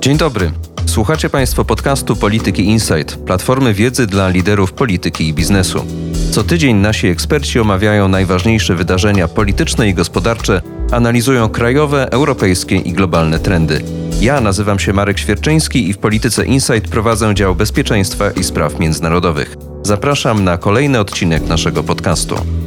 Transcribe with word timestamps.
Dzień 0.00 0.16
dobry. 0.16 0.50
Słuchacie 0.86 1.30
Państwo 1.30 1.64
podcastu 1.64 2.16
Polityki 2.16 2.64
Insight, 2.64 3.16
platformy 3.16 3.74
wiedzy 3.74 4.06
dla 4.06 4.28
liderów 4.28 4.72
polityki 4.72 5.28
i 5.28 5.34
biznesu. 5.34 5.84
Co 6.30 6.44
tydzień 6.44 6.76
nasi 6.76 7.06
eksperci 7.06 7.60
omawiają 7.60 8.08
najważniejsze 8.08 8.74
wydarzenia 8.74 9.28
polityczne 9.28 9.88
i 9.88 9.94
gospodarcze, 9.94 10.62
analizują 10.92 11.48
krajowe, 11.48 12.10
europejskie 12.10 12.76
i 12.76 12.92
globalne 12.92 13.38
trendy. 13.38 13.82
Ja 14.20 14.40
nazywam 14.40 14.78
się 14.78 14.92
Marek 14.92 15.18
Świerczyński 15.18 15.88
i 15.88 15.92
w 15.92 15.98
Polityce 15.98 16.44
Insight 16.44 16.88
prowadzę 16.90 17.34
dział 17.34 17.54
bezpieczeństwa 17.54 18.30
i 18.30 18.44
spraw 18.44 18.78
międzynarodowych. 18.78 19.56
Zapraszam 19.82 20.44
na 20.44 20.58
kolejny 20.58 21.00
odcinek 21.00 21.48
naszego 21.48 21.82
podcastu. 21.82 22.63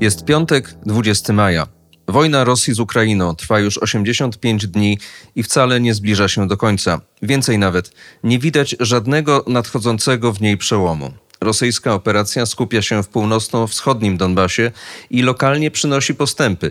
Jest 0.00 0.24
piątek, 0.24 0.74
20 0.86 1.32
maja. 1.32 1.66
Wojna 2.08 2.44
Rosji 2.44 2.74
z 2.74 2.80
Ukrainą 2.80 3.34
trwa 3.34 3.60
już 3.60 3.78
85 3.78 4.66
dni 4.66 4.98
i 5.36 5.42
wcale 5.42 5.80
nie 5.80 5.94
zbliża 5.94 6.28
się 6.28 6.48
do 6.48 6.56
końca. 6.56 7.00
Więcej 7.22 7.58
nawet, 7.58 7.90
nie 8.24 8.38
widać 8.38 8.76
żadnego 8.80 9.44
nadchodzącego 9.46 10.32
w 10.32 10.40
niej 10.40 10.56
przełomu. 10.56 11.12
Rosyjska 11.40 11.94
operacja 11.94 12.46
skupia 12.46 12.82
się 12.82 13.02
w 13.02 13.08
północno-wschodnim 13.08 14.16
Donbasie 14.16 14.70
i 15.10 15.22
lokalnie 15.22 15.70
przynosi 15.70 16.14
postępy, 16.14 16.70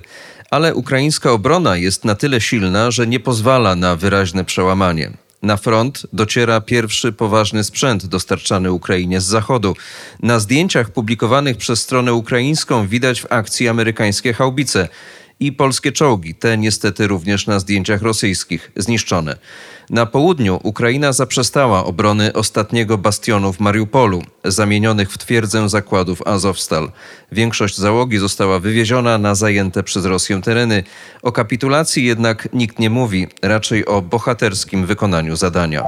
ale 0.51 0.75
ukraińska 0.75 1.31
obrona 1.31 1.77
jest 1.77 2.05
na 2.05 2.15
tyle 2.15 2.41
silna, 2.41 2.91
że 2.91 3.07
nie 3.07 3.19
pozwala 3.19 3.75
na 3.75 3.95
wyraźne 3.95 4.45
przełamanie. 4.45 5.11
Na 5.41 5.57
front 5.57 6.07
dociera 6.13 6.61
pierwszy 6.61 7.11
poważny 7.11 7.63
sprzęt 7.63 8.05
dostarczany 8.05 8.71
Ukrainie 8.71 9.21
z 9.21 9.25
zachodu. 9.25 9.75
Na 10.23 10.39
zdjęciach 10.39 10.89
publikowanych 10.89 11.57
przez 11.57 11.81
stronę 11.81 12.13
ukraińską 12.13 12.87
widać 12.87 13.21
w 13.21 13.31
akcji 13.31 13.67
amerykańskie 13.67 14.33
haubice 14.33 14.87
i 15.39 15.51
polskie 15.51 15.91
czołgi, 15.91 16.35
te 16.35 16.57
niestety 16.57 17.07
również 17.07 17.47
na 17.47 17.59
zdjęciach 17.59 18.01
rosyjskich, 18.01 18.71
zniszczone. 18.75 19.37
Na 19.89 20.05
południu 20.05 20.59
Ukraina 20.63 21.13
zaprzestała 21.13 21.85
obrony 21.85 22.33
ostatniego 22.33 22.97
bastionu 22.97 23.53
w 23.53 23.59
Mariupolu, 23.59 24.23
zamienionych 24.43 25.11
w 25.11 25.17
twierdzę 25.17 25.69
zakładów 25.69 26.21
Azowstal. 26.27 26.91
Większość 27.31 27.77
załogi 27.77 28.17
została 28.17 28.59
wywieziona 28.59 29.17
na 29.17 29.35
zajęte 29.35 29.83
przez 29.83 30.05
Rosję 30.05 30.41
tereny. 30.41 30.83
O 31.21 31.31
kapitulacji 31.31 32.05
jednak 32.05 32.49
nikt 32.53 32.79
nie 32.79 32.89
mówi, 32.89 33.27
raczej 33.41 33.85
o 33.85 34.01
bohaterskim 34.01 34.85
wykonaniu 34.85 35.35
zadania. 35.35 35.83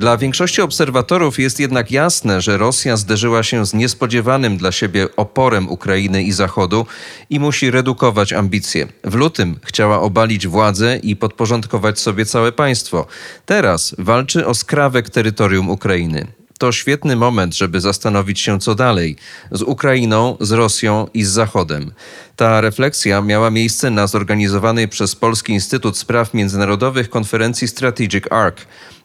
Dla 0.00 0.16
większości 0.16 0.62
obserwatorów 0.62 1.38
jest 1.38 1.60
jednak 1.60 1.90
jasne, 1.90 2.40
że 2.40 2.58
Rosja 2.58 2.96
zderzyła 2.96 3.42
się 3.42 3.66
z 3.66 3.74
niespodziewanym 3.74 4.56
dla 4.56 4.72
siebie 4.72 5.16
oporem 5.16 5.68
Ukrainy 5.68 6.22
i 6.22 6.32
Zachodu 6.32 6.86
i 7.30 7.40
musi 7.40 7.70
redukować 7.70 8.32
ambicje. 8.32 8.88
W 9.04 9.14
lutym 9.14 9.58
chciała 9.64 10.00
obalić 10.00 10.46
władzę 10.46 10.96
i 10.96 11.16
podporządkować 11.16 12.00
sobie 12.00 12.26
całe 12.26 12.52
państwo. 12.52 13.06
Teraz 13.46 13.94
walczy 13.98 14.46
o 14.46 14.54
skrawek 14.54 15.10
terytorium 15.10 15.70
Ukrainy. 15.70 16.26
To 16.58 16.72
świetny 16.72 17.16
moment, 17.16 17.56
żeby 17.56 17.80
zastanowić 17.80 18.40
się, 18.40 18.58
co 18.58 18.74
dalej 18.74 19.16
z 19.50 19.62
Ukrainą, 19.62 20.36
z 20.40 20.52
Rosją 20.52 21.06
i 21.14 21.24
z 21.24 21.28
Zachodem. 21.28 21.92
Ta 22.36 22.60
refleksja 22.60 23.22
miała 23.22 23.50
miejsce 23.50 23.90
na 23.90 24.06
zorganizowanej 24.06 24.88
przez 24.88 25.16
Polski 25.16 25.52
Instytut 25.52 25.98
Spraw 25.98 26.34
Międzynarodowych 26.34 27.10
konferencji 27.10 27.68
Strategic 27.68 28.24
Arc. 28.32 28.60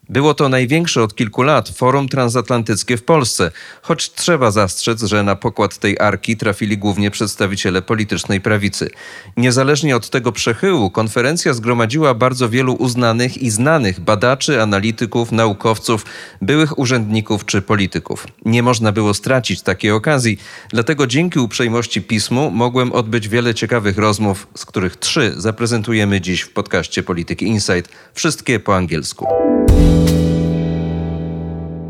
Było 0.10 0.34
to 0.34 0.50
największe 0.50 1.04
od 1.04 1.16
kilku 1.16 1.42
lat 1.42 1.70
forum 1.70 2.10
transatlantyckie 2.10 2.98
w 2.98 3.04
Polsce, 3.04 3.52
choć 3.82 4.12
trzeba 4.12 4.52
zastrzec, 4.52 5.04
że 5.04 5.24
na 5.24 5.36
pokład 5.36 5.78
tej 5.78 6.00
arki 6.00 6.38
trafili 6.38 6.78
głównie 6.78 7.12
przedstawiciele 7.12 7.82
politycznej 7.82 8.42
prawicy. 8.42 8.90
Niezależnie 9.38 9.96
od 9.96 10.10
tego 10.10 10.32
przechyłu, 10.32 10.90
konferencja 10.90 11.54
zgromadziła 11.54 12.14
bardzo 12.14 12.50
wielu 12.50 12.74
uznanych 12.74 13.38
i 13.38 13.50
znanych 13.50 14.00
badaczy, 14.00 14.62
analityków, 14.62 15.32
naukowców, 15.32 16.06
byłych 16.42 16.80
urzędników 16.80 17.46
czy 17.46 17.62
polityków. 17.62 18.28
Nie 18.46 18.64
można 18.64 18.92
było 18.92 19.14
stracić 19.14 19.62
takiej 19.62 19.92
okazji, 19.92 20.40
dlatego 20.70 21.08
dzięki 21.08 21.40
uprzejmości 21.40 22.02
pismu 22.02 22.52
mogłem 22.52 22.92
odbyć 22.92 23.28
wiele 23.28 23.54
ciekawych 23.54 23.98
rozmów, 23.98 24.48
z 24.56 24.66
których 24.66 24.98
trzy 24.98 25.34
zaprezentujemy 25.38 26.22
dziś 26.22 26.42
w 26.42 26.50
podcaście 26.50 27.04
Polityki 27.04 27.46
Insight, 27.46 27.92
wszystkie 28.14 28.60
po 28.60 28.76
angielsku. 28.76 29.26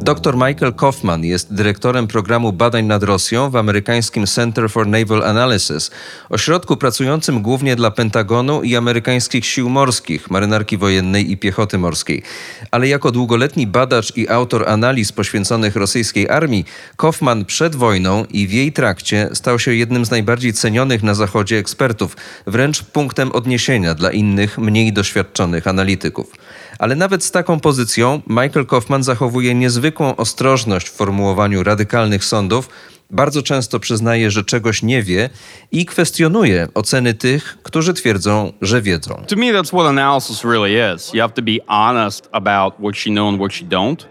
Dr 0.06 0.36
Michael 0.36 0.74
Kaufman 0.74 1.24
jest 1.24 1.54
dyrektorem 1.54 2.08
programu 2.08 2.54
badań 2.54 2.86
nad 2.86 3.04
Rosją 3.04 3.50
w 3.50 3.56
amerykańskim 3.56 4.26
Center 4.26 4.70
for 4.70 4.88
Naval 4.88 5.24
Analysis, 5.24 5.92
ośrodku 6.30 6.78
pracującym 6.78 7.42
głównie 7.42 7.76
dla 7.76 7.92
Pentagonu 7.92 8.64
i 8.64 8.76
amerykańskich 8.76 9.46
sił 9.46 9.70
morskich, 9.70 10.30
marynarki 10.30 10.78
wojennej 10.78 11.32
i 11.32 11.38
piechoty 11.38 11.78
morskiej. 11.78 12.24
Ale 12.72 12.88
jako 12.88 13.12
długoletni 13.12 13.68
badacz 13.68 14.18
i 14.18 14.30
autor 14.30 14.70
analiz 14.70 15.12
poświęconych 15.12 15.76
rosyjskiej 15.76 16.30
armii, 16.30 16.66
Kaufman 16.98 17.46
przed 17.46 17.76
wojną 17.76 18.26
i 18.30 18.48
w 18.48 18.52
jej 18.52 18.74
trakcie 18.74 19.30
stał 19.34 19.60
się 19.60 19.74
jednym 19.74 20.06
z 20.06 20.12
najbardziej 20.12 20.54
cenionych 20.54 21.04
na 21.04 21.14
Zachodzie 21.14 21.58
ekspertów, 21.58 22.18
wręcz 22.48 22.84
punktem 22.84 23.32
odniesienia 23.32 23.96
dla 23.96 24.12
innych, 24.12 24.58
mniej 24.58 24.94
doświadczonych 24.94 25.68
analityków. 25.68 26.32
Ale 26.80 26.96
nawet 26.96 27.24
z 27.24 27.32
taką 27.32 27.60
pozycją 27.60 28.22
Michael 28.28 28.66
Kaufman 28.66 29.04
zachowuje 29.04 29.56
niezwykłą 29.56 30.16
ostrożność 30.16 30.90
w 30.90 30.94
formułowaniu 30.94 31.64
radykalnych 31.64 32.26
sądów, 32.26 32.70
bardzo 33.10 33.42
często 33.42 33.80
przyznaje, 33.80 34.32
że 34.32 34.44
czegoś 34.44 34.84
nie 34.84 35.04
wie 35.04 35.30
i 35.72 35.86
kwestionuje 35.86 36.68
oceny 36.74 37.14
tych, 37.14 37.58
którzy 37.64 37.94
twierdzą, 37.94 38.54
że 38.62 38.82
wiedzą. 38.82 39.24
To 39.28 39.36
me 39.36 39.46
that's 39.46 39.68
what 39.68 39.88
analysis 39.88 40.44
really 40.44 40.96
is. 40.96 41.14
You 41.14 41.22
have 41.22 41.34
to 41.34 41.42
be 41.42 41.58
honest 41.68 42.30
about 42.32 42.74
what 42.74 43.06
you 43.06 43.12
know 43.12 43.30
and 43.30 43.38
what 43.38 43.62
you 43.62 43.68
don't. 43.68 44.06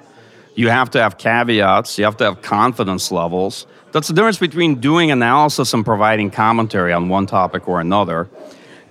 You 0.57 0.71
have 0.71 0.91
to 0.91 0.99
have 0.99 1.17
caveats, 1.19 1.99
you 1.99 2.05
have 2.05 2.17
to 2.17 2.25
have 2.25 2.37
confidence 2.49 3.15
levels. 3.15 3.67
That's 3.93 4.09
the 4.09 4.15
difference 4.15 4.41
between 4.41 4.81
doing 4.81 5.13
analysis 5.13 5.75
and 5.75 5.85
providing 5.85 6.35
commentary 6.35 6.95
on 6.95 7.13
one 7.13 7.27
topic 7.27 7.69
or 7.69 7.81
another. 7.81 8.27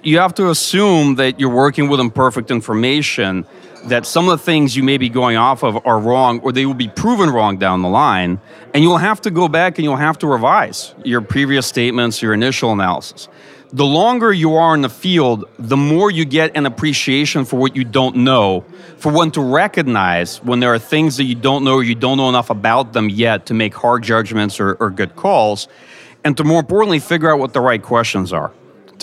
you 0.04 0.20
have 0.20 0.34
to 0.36 0.50
assume 0.50 1.16
that 1.16 1.40
you're 1.40 1.50
working 1.50 1.90
with 1.90 2.00
imperfect 2.00 2.52
information, 2.52 3.46
that 3.86 4.06
some 4.06 4.30
of 4.30 4.40
the 4.40 4.44
things 4.44 4.76
you 4.76 4.84
may 4.84 4.98
be 4.98 5.10
going 5.10 5.38
off 5.38 5.64
of 5.64 5.86
are 5.86 6.00
wrong 6.00 6.40
or 6.42 6.52
they 6.52 6.66
will 6.66 6.74
be 6.74 6.88
proven 6.88 7.30
wrong 7.30 7.58
down 7.58 7.82
the 7.82 7.90
line. 7.90 8.40
And 8.74 8.84
you'll 8.84 8.98
have 8.98 9.22
to 9.22 9.32
go 9.32 9.48
back 9.48 9.78
and 9.78 9.84
you'll 9.84 9.96
have 9.96 10.18
to 10.20 10.28
revise 10.28 10.94
your 11.04 11.22
previous 11.22 11.68
statements, 11.68 12.22
your 12.22 12.34
initial 12.34 12.72
analysis. 12.72 13.28
The 13.72 13.86
longer 13.86 14.32
you 14.32 14.56
are 14.56 14.76
in 14.76 14.82
the 14.82 14.90
field, 14.90 15.46
the 15.58 15.78
more 15.78 16.12
you 16.12 16.26
get 16.26 16.56
an 16.56 16.66
appreciation 16.66 17.44
for 17.44 17.58
what 17.58 17.76
you 17.76 17.84
don't 17.84 18.18
know, 18.18 18.64
for 18.98 19.12
when 19.12 19.32
to 19.32 19.42
recognize 19.42 20.38
when 20.44 20.60
there 20.60 20.74
are 20.74 20.80
things 20.80 21.18
that 21.18 21.24
you 21.24 21.36
don't 21.36 21.64
know 21.64 21.76
or 21.76 21.84
you 21.84 21.96
don't 21.96 22.18
know 22.18 22.30
enough 22.30 22.52
about 22.52 22.94
them 22.94 23.10
yet 23.10 23.48
to 23.48 23.56
make 23.56 23.74
hard 23.74 24.04
judgments 24.04 24.60
or, 24.60 24.76
or 24.76 24.92
good 24.92 25.16
calls, 25.16 25.68
and 26.24 26.38
to 26.38 26.44
more 26.44 26.60
importantly, 26.60 27.00
figure 27.00 27.34
out 27.34 27.40
what 27.40 27.54
the 27.54 27.62
right 27.62 27.82
questions 27.82 28.32
are 28.32 28.52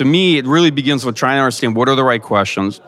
to 0.01 0.05
me, 0.07 0.39
it 0.39 0.47
really 0.47 0.71
begins 0.71 1.05
with 1.05 1.15
trying 1.15 1.37
to 1.37 1.43
understand 1.43 1.77
what 1.77 1.87
are 1.87 1.95
the 1.95 2.03
right 2.03 2.23
questions. 2.23 2.81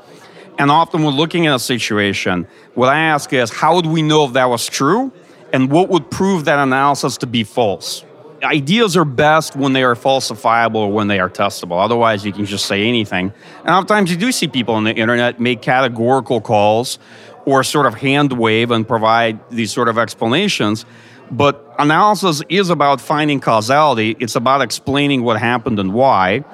And 0.59 0.71
often, 0.71 1.03
when 1.03 1.15
looking 1.15 1.47
at 1.47 1.55
a 1.55 1.59
situation, 1.59 2.47
what 2.75 2.89
I 2.89 2.99
ask 2.99 3.33
is, 3.33 3.51
how 3.51 3.75
would 3.77 3.87
we 3.87 4.03
know 4.03 4.25
if 4.25 4.35
that 4.35 4.47
was 4.47 4.67
true? 4.67 5.13
And 5.53 5.71
what 5.71 5.89
would 5.89 6.11
prove 6.11 6.45
that 6.47 6.59
analysis 6.59 7.19
to 7.19 7.27
be 7.27 7.45
false? 7.45 8.05
Ideas 8.43 8.97
are 8.97 9.05
best 9.05 9.55
when 9.55 9.73
they 9.73 9.83
are 9.85 9.95
falsifiable 9.95 10.77
or 10.77 10.93
when 10.93 11.09
they 11.09 11.21
are 11.21 11.31
testable. 11.31 11.83
Otherwise, 11.83 12.25
you 12.25 12.33
can 12.33 12.45
just 12.45 12.67
say 12.67 12.89
anything. 12.89 13.33
And 13.61 13.71
oftentimes, 13.71 14.11
you 14.11 14.17
do 14.17 14.33
see 14.33 14.49
people 14.49 14.75
on 14.75 14.85
the 14.85 14.95
internet 14.95 15.41
make 15.41 15.63
categorical 15.63 16.41
calls 16.41 16.99
or 17.45 17.63
sort 17.65 17.87
of 17.87 17.95
hand 17.95 18.33
wave 18.33 18.71
and 18.71 18.87
provide 18.87 19.39
these 19.51 19.73
sort 19.73 19.89
of 19.89 19.99
explanations. 19.99 20.85
But 21.31 21.75
analysis 21.79 22.43
is 22.49 22.69
about 22.69 23.01
finding 23.01 23.41
causality, 23.41 24.17
it's 24.21 24.37
about 24.37 24.61
explaining 24.61 25.23
what 25.23 25.39
happened 25.39 25.79
and 25.79 25.95
why 25.95 26.45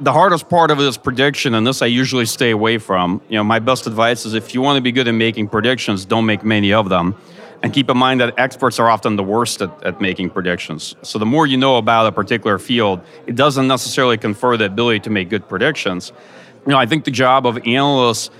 the 0.00 0.12
hardest 0.12 0.48
part 0.48 0.70
of 0.70 0.78
it 0.78 0.84
is 0.84 0.96
prediction, 0.96 1.54
and 1.54 1.66
this 1.66 1.82
I 1.82 1.86
usually 1.86 2.26
stay 2.26 2.50
away 2.50 2.78
from. 2.78 3.20
You 3.28 3.36
know, 3.36 3.44
my 3.44 3.58
best 3.58 3.86
advice 3.86 4.24
is 4.24 4.34
if 4.34 4.54
you 4.54 4.60
want 4.60 4.76
to 4.76 4.80
be 4.80 4.92
good 4.92 5.08
at 5.08 5.14
making 5.14 5.48
predictions, 5.48 6.04
don't 6.04 6.26
make 6.26 6.44
many 6.44 6.72
of 6.72 6.88
them. 6.88 7.16
And 7.60 7.72
keep 7.72 7.90
in 7.90 7.96
mind 7.96 8.20
that 8.20 8.38
experts 8.38 8.78
are 8.78 8.88
often 8.88 9.16
the 9.16 9.24
worst 9.24 9.60
at, 9.60 9.82
at 9.82 10.00
making 10.00 10.30
predictions. 10.30 10.94
So 11.02 11.18
the 11.18 11.26
more 11.26 11.44
you 11.44 11.56
know 11.56 11.76
about 11.76 12.06
a 12.06 12.12
particular 12.12 12.58
field, 12.58 13.00
it 13.26 13.34
doesn't 13.34 13.66
necessarily 13.66 14.16
confer 14.16 14.56
the 14.56 14.66
ability 14.66 15.00
to 15.00 15.10
make 15.10 15.28
good 15.28 15.48
predictions. 15.48 16.12
You 16.64 16.72
know, 16.72 16.78
I 16.78 16.86
think 16.86 17.04
the 17.04 17.10
job 17.10 17.46
of 17.46 17.58
analysts 17.66 18.30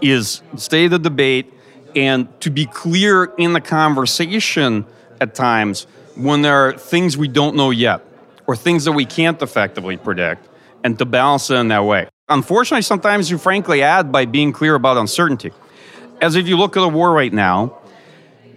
is 0.00 0.42
stay 0.56 0.86
the 0.86 0.98
debate 1.00 1.52
and 1.96 2.28
to 2.40 2.50
be 2.50 2.66
clear 2.66 3.24
in 3.24 3.52
the 3.52 3.60
conversation 3.60 4.86
at 5.20 5.34
times 5.34 5.88
when 6.14 6.42
there 6.42 6.68
are 6.68 6.72
things 6.78 7.16
we 7.16 7.26
don't 7.26 7.56
know 7.56 7.70
yet 7.70 8.04
or 8.46 8.54
things 8.54 8.84
that 8.84 8.92
we 8.92 9.04
can't 9.04 9.42
effectively 9.42 9.96
predict 9.96 10.47
and 10.84 10.98
to 10.98 11.04
balance 11.04 11.50
it 11.50 11.56
in 11.56 11.68
that 11.68 11.84
way. 11.84 12.08
Unfortunately, 12.28 12.82
sometimes 12.82 13.30
you 13.30 13.38
frankly 13.38 13.82
add 13.82 14.12
by 14.12 14.24
being 14.26 14.52
clear 14.52 14.74
about 14.74 14.96
uncertainty. 14.96 15.52
as 16.20 16.36
if 16.36 16.48
you 16.48 16.56
look 16.56 16.76
at 16.76 16.80
the 16.80 16.88
war 16.88 17.12
right 17.12 17.32
now, 17.32 17.78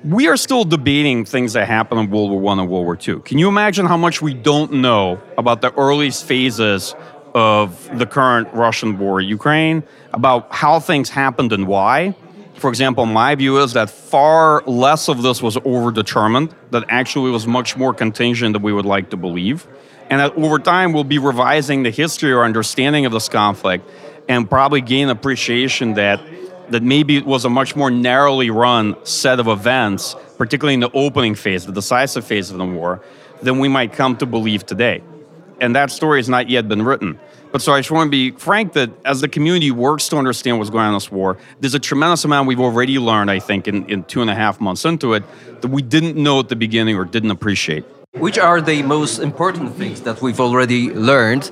we 0.03 0.27
are 0.27 0.38
still 0.38 0.63
debating 0.63 1.25
things 1.25 1.53
that 1.53 1.68
happened 1.68 2.01
in 2.01 2.09
World 2.09 2.31
War 2.31 2.39
One 2.39 2.59
and 2.59 2.69
World 2.69 2.85
War 2.85 2.95
Two. 2.95 3.19
Can 3.19 3.38
you 3.38 3.47
imagine 3.47 3.85
how 3.85 3.97
much 3.97 4.21
we 4.21 4.33
don't 4.33 4.73
know 4.73 5.21
about 5.38 5.62
the 5.62 5.71
earliest 5.75 6.25
phases 6.25 6.95
of 7.35 7.97
the 7.97 8.06
current 8.06 8.47
Russian 8.53 8.97
war 8.97 9.21
in 9.21 9.27
Ukraine, 9.27 9.83
about 10.13 10.47
how 10.53 10.79
things 10.79 11.09
happened 11.09 11.53
and 11.53 11.68
why? 11.68 12.15
For 12.56 12.69
example, 12.69 13.06
my 13.06 13.35
view 13.35 13.57
is 13.59 13.73
that 13.73 13.89
far 13.89 14.63
less 14.65 15.07
of 15.07 15.21
this 15.21 15.41
was 15.41 15.56
overdetermined, 15.57 16.51
that 16.71 16.85
actually 16.89 17.31
was 17.31 17.47
much 17.47 17.77
more 17.77 17.94
contingent 17.94 18.53
than 18.53 18.62
we 18.62 18.73
would 18.73 18.85
like 18.85 19.09
to 19.12 19.18
believe. 19.18 19.68
And 20.12 20.19
that 20.19 20.36
over 20.36 20.60
time, 20.60 20.92
we'll 20.92 21.06
be 21.06 21.18
revising 21.18 21.84
the 21.84 21.90
history 21.90 22.34
or 22.34 22.44
understanding 22.44 23.06
of 23.06 23.13
this 23.13 23.30
conflict 23.30 23.90
and 24.28 24.48
probably 24.48 24.81
gain 24.81 25.10
appreciation 25.10 25.96
that 25.96 26.22
that 26.69 26.84
maybe 26.84 27.18
it 27.18 27.25
was 27.25 27.44
a 27.44 27.50
much 27.50 27.75
more 27.75 27.92
narrowly 27.92 28.50
run 28.50 28.96
set 29.06 29.40
of 29.40 29.48
events, 29.48 30.16
particularly 30.38 30.74
in 30.74 30.80
the 30.80 30.92
opening 30.94 31.36
phase, 31.36 31.66
the 31.66 31.72
decisive 31.72 32.25
phase 32.25 32.50
of 32.50 32.58
the 32.58 32.66
war, 32.66 33.02
than 33.42 33.60
we 33.60 33.68
might 33.68 33.92
come 33.92 34.16
to 34.18 34.25
believe 34.25 34.66
today. 34.66 35.04
And 35.60 35.75
that 35.75 35.92
story 35.92 36.19
has 36.19 36.30
not 36.30 36.50
yet 36.50 36.69
been 36.69 36.81
written. 36.81 37.19
But 37.52 37.62
so 37.62 37.74
I 37.74 37.80
just 37.80 37.92
want 37.92 38.07
to 38.07 38.12
be 38.12 38.31
frank 38.31 38.74
that 38.74 38.90
as 39.04 39.19
the 39.19 39.28
community 39.28 39.69
works 39.72 40.07
to 40.10 40.18
understand 40.18 40.60
what's 40.60 40.69
going 40.69 40.86
on 40.86 40.90
in 40.90 40.96
this 40.96 41.12
war, 41.12 41.38
there's 41.60 41.75
a 41.75 41.80
tremendous 41.80 42.24
amount 42.24 42.48
we've 42.48 42.60
already 42.62 42.98
learned, 43.00 43.30
I 43.30 43.40
think, 43.40 43.68
in, 43.68 43.90
in 43.90 44.06
two 44.06 44.22
and 44.22 44.30
a 44.30 44.36
half 44.36 44.62
months 44.62 44.86
into 44.86 45.14
it, 45.14 45.24
that 45.62 45.68
we 45.68 45.81
didn't 45.81 46.16
know 46.16 46.40
at 46.40 46.48
the 46.48 46.56
beginning 46.56 46.96
or 46.96 47.04
didn't 47.04 47.31
appreciate. 47.31 47.84
Which 48.13 48.38
are 48.38 48.60
the 48.60 48.84
most 48.84 49.19
important 49.19 49.75
things 49.75 50.02
that 50.02 50.22
we've 50.22 50.42
already 50.42 50.90
learned 50.92 51.50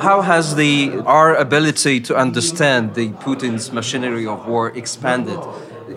how 0.00 0.22
has 0.22 0.56
the 0.56 1.02
our 1.06 1.36
ability 1.36 2.00
to 2.00 2.16
understand 2.16 2.94
the 2.94 3.10
Putin's 3.10 3.70
machinery 3.70 4.26
of 4.26 4.46
war 4.46 4.70
expanded 4.76 5.38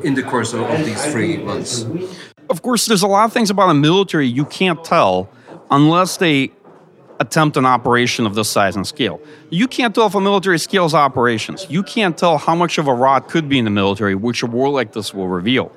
in 0.03 0.13
the 0.13 0.21
course 0.21 0.53
of, 0.53 0.61
of 0.61 0.85
these 0.85 1.03
three 1.11 1.37
months? 1.37 1.85
Of 2.49 2.61
course, 2.61 2.85
there's 2.85 3.01
a 3.01 3.07
lot 3.07 3.25
of 3.25 3.33
things 3.33 3.49
about 3.49 3.69
a 3.69 3.73
military 3.73 4.27
you 4.27 4.45
can't 4.45 4.83
tell 4.83 5.29
unless 5.71 6.17
they 6.17 6.51
attempt 7.19 7.57
an 7.57 7.65
operation 7.65 8.27
of 8.27 8.35
this 8.35 8.49
size 8.49 8.75
and 8.75 8.85
scale. 8.85 9.19
You 9.49 9.67
can't 9.67 9.95
tell 9.95 10.07
if 10.07 10.15
a 10.15 10.21
military 10.21 10.59
scales 10.59 10.93
operations. 10.93 11.65
You 11.69 11.81
can't 11.81 12.15
tell 12.17 12.37
how 12.37 12.53
much 12.53 12.77
of 12.77 12.87
a 12.87 12.93
rot 12.93 13.29
could 13.29 13.49
be 13.49 13.57
in 13.57 13.65
the 13.65 13.71
military, 13.71 14.13
which 14.13 14.43
a 14.43 14.47
war 14.47 14.69
like 14.69 14.91
this 14.93 15.13
will 15.13 15.27
reveal 15.27 15.71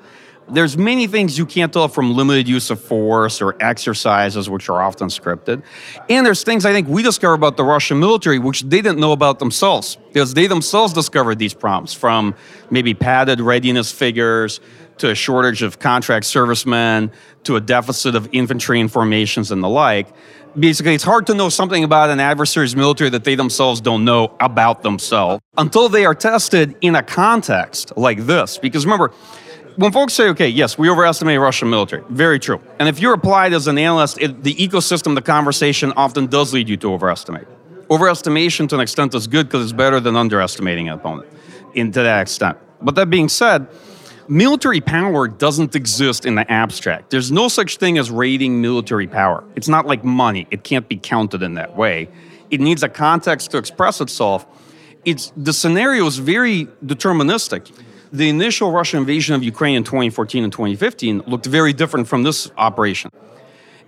there's 0.48 0.76
many 0.76 1.06
things 1.06 1.36
you 1.36 1.46
can't 1.46 1.72
tell 1.72 1.88
from 1.88 2.14
limited 2.14 2.48
use 2.48 2.70
of 2.70 2.80
force 2.80 3.42
or 3.42 3.56
exercises, 3.60 4.48
which 4.48 4.68
are 4.68 4.80
often 4.80 5.08
scripted. 5.08 5.62
And 6.08 6.24
there's 6.24 6.44
things 6.44 6.64
I 6.64 6.72
think 6.72 6.88
we 6.88 7.02
discover 7.02 7.34
about 7.34 7.56
the 7.56 7.64
Russian 7.64 7.98
military, 7.98 8.38
which 8.38 8.62
they 8.62 8.80
didn't 8.80 8.98
know 8.98 9.12
about 9.12 9.38
themselves, 9.38 9.96
because 10.12 10.34
they 10.34 10.46
themselves 10.46 10.92
discovered 10.92 11.38
these 11.38 11.54
problems 11.54 11.94
from 11.94 12.34
maybe 12.70 12.94
padded 12.94 13.40
readiness 13.40 13.90
figures 13.90 14.60
to 14.98 15.10
a 15.10 15.14
shortage 15.14 15.62
of 15.62 15.78
contract 15.78 16.24
servicemen 16.24 17.10
to 17.44 17.56
a 17.56 17.60
deficit 17.60 18.14
of 18.14 18.28
infantry 18.32 18.80
and 18.80 18.90
formations 18.90 19.50
and 19.50 19.62
the 19.62 19.68
like. 19.68 20.08
Basically, 20.58 20.94
it's 20.94 21.04
hard 21.04 21.26
to 21.26 21.34
know 21.34 21.50
something 21.50 21.84
about 21.84 22.08
an 22.08 22.18
adversary's 22.18 22.74
military 22.74 23.10
that 23.10 23.24
they 23.24 23.34
themselves 23.34 23.80
don't 23.82 24.06
know 24.06 24.34
about 24.40 24.82
themselves 24.82 25.42
until 25.58 25.90
they 25.90 26.06
are 26.06 26.14
tested 26.14 26.74
in 26.80 26.94
a 26.94 27.02
context 27.02 27.92
like 27.96 28.24
this. 28.24 28.56
Because 28.56 28.86
remember, 28.86 29.12
when 29.76 29.92
folks 29.92 30.14
say, 30.14 30.28
okay, 30.30 30.48
yes, 30.48 30.78
we 30.78 30.88
overestimate 30.88 31.38
Russian 31.38 31.68
military, 31.68 32.02
very 32.08 32.38
true. 32.38 32.60
And 32.78 32.88
if 32.88 32.98
you're 32.98 33.14
applied 33.14 33.52
as 33.52 33.66
an 33.66 33.78
analyst, 33.78 34.18
it, 34.20 34.42
the 34.42 34.54
ecosystem, 34.54 35.14
the 35.14 35.22
conversation 35.22 35.92
often 35.96 36.26
does 36.26 36.52
lead 36.52 36.68
you 36.68 36.76
to 36.78 36.92
overestimate. 36.92 37.46
Overestimation 37.88 38.68
to 38.70 38.76
an 38.76 38.80
extent 38.80 39.14
is 39.14 39.26
good 39.26 39.46
because 39.46 39.62
it's 39.62 39.72
better 39.72 40.00
than 40.00 40.16
underestimating 40.16 40.88
an 40.88 40.94
opponent 40.94 41.28
in, 41.74 41.92
to 41.92 42.02
that 42.02 42.22
extent. 42.22 42.58
But 42.80 42.94
that 42.94 43.10
being 43.10 43.28
said, 43.28 43.68
military 44.28 44.80
power 44.80 45.28
doesn't 45.28 45.76
exist 45.76 46.24
in 46.24 46.34
the 46.34 46.50
abstract. 46.50 47.10
There's 47.10 47.30
no 47.30 47.48
such 47.48 47.76
thing 47.76 47.98
as 47.98 48.10
rating 48.10 48.60
military 48.60 49.06
power. 49.06 49.44
It's 49.56 49.68
not 49.68 49.86
like 49.86 50.02
money, 50.02 50.48
it 50.50 50.64
can't 50.64 50.88
be 50.88 50.96
counted 50.96 51.42
in 51.42 51.54
that 51.54 51.76
way. 51.76 52.08
It 52.50 52.60
needs 52.60 52.82
a 52.82 52.88
context 52.88 53.50
to 53.50 53.58
express 53.58 54.00
itself. 54.00 54.46
It's, 55.04 55.32
the 55.36 55.52
scenario 55.52 56.06
is 56.06 56.18
very 56.18 56.66
deterministic 56.84 57.72
the 58.16 58.28
initial 58.28 58.72
Russian 58.72 59.00
invasion 59.00 59.34
of 59.34 59.42
Ukraine 59.42 59.76
in 59.76 59.84
2014 59.84 60.44
and 60.44 60.52
2015 60.52 61.22
looked 61.26 61.46
very 61.46 61.72
different 61.72 62.08
from 62.08 62.22
this 62.22 62.50
operation. 62.56 63.10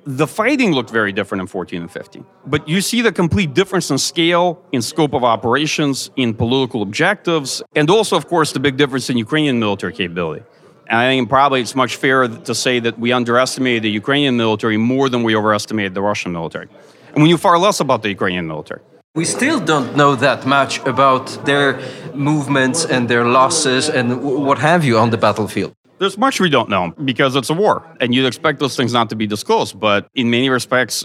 The 0.04 0.26
fighting 0.26 0.72
looked 0.72 0.90
very 0.90 1.12
different 1.12 1.42
in 1.42 1.46
14 1.48 1.82
and 1.82 1.90
15. 1.90 2.24
But 2.46 2.68
you 2.68 2.80
see 2.80 3.02
the 3.02 3.12
complete 3.12 3.52
difference 3.52 3.90
in 3.90 3.98
scale, 3.98 4.62
in 4.72 4.80
scope 4.80 5.12
of 5.14 5.24
operations, 5.24 6.10
in 6.16 6.34
political 6.34 6.82
objectives, 6.82 7.62
and 7.74 7.90
also, 7.90 8.16
of 8.16 8.26
course, 8.26 8.52
the 8.52 8.60
big 8.60 8.76
difference 8.76 9.10
in 9.10 9.16
Ukrainian 9.16 9.58
military 9.58 9.92
capability. 9.92 10.44
And 10.88 10.98
I 10.98 11.08
think 11.10 11.28
probably 11.28 11.60
it's 11.60 11.74
much 11.74 11.96
fairer 11.96 12.28
to 12.28 12.54
say 12.54 12.80
that 12.80 12.98
we 12.98 13.12
underestimated 13.12 13.82
the 13.82 13.90
Ukrainian 13.90 14.36
military 14.36 14.78
more 14.78 15.08
than 15.10 15.22
we 15.22 15.36
overestimated 15.36 15.94
the 15.94 16.02
Russian 16.02 16.32
military. 16.32 16.68
And 17.12 17.22
we 17.22 17.28
knew 17.28 17.36
far 17.36 17.58
less 17.58 17.80
about 17.80 18.02
the 18.02 18.08
Ukrainian 18.08 18.46
military. 18.46 18.80
We 19.18 19.24
still 19.24 19.58
don't 19.58 19.96
know 19.96 20.14
that 20.14 20.46
much 20.46 20.78
about 20.86 21.44
their 21.44 21.80
movements 22.14 22.84
and 22.84 23.08
their 23.08 23.24
losses 23.24 23.88
and 23.88 24.22
what 24.22 24.58
have 24.58 24.84
you 24.84 24.96
on 24.96 25.10
the 25.10 25.16
battlefield. 25.16 25.74
There's 25.98 26.16
much 26.16 26.38
we 26.38 26.48
don't 26.48 26.68
know 26.68 26.94
because 27.04 27.34
it's 27.34 27.50
a 27.50 27.54
war, 27.54 27.84
and 28.00 28.14
you'd 28.14 28.26
expect 28.26 28.60
those 28.60 28.76
things 28.76 28.92
not 28.92 29.10
to 29.10 29.16
be 29.16 29.26
disclosed. 29.26 29.80
But 29.80 30.08
in 30.14 30.30
many 30.30 30.48
respects, 30.50 31.04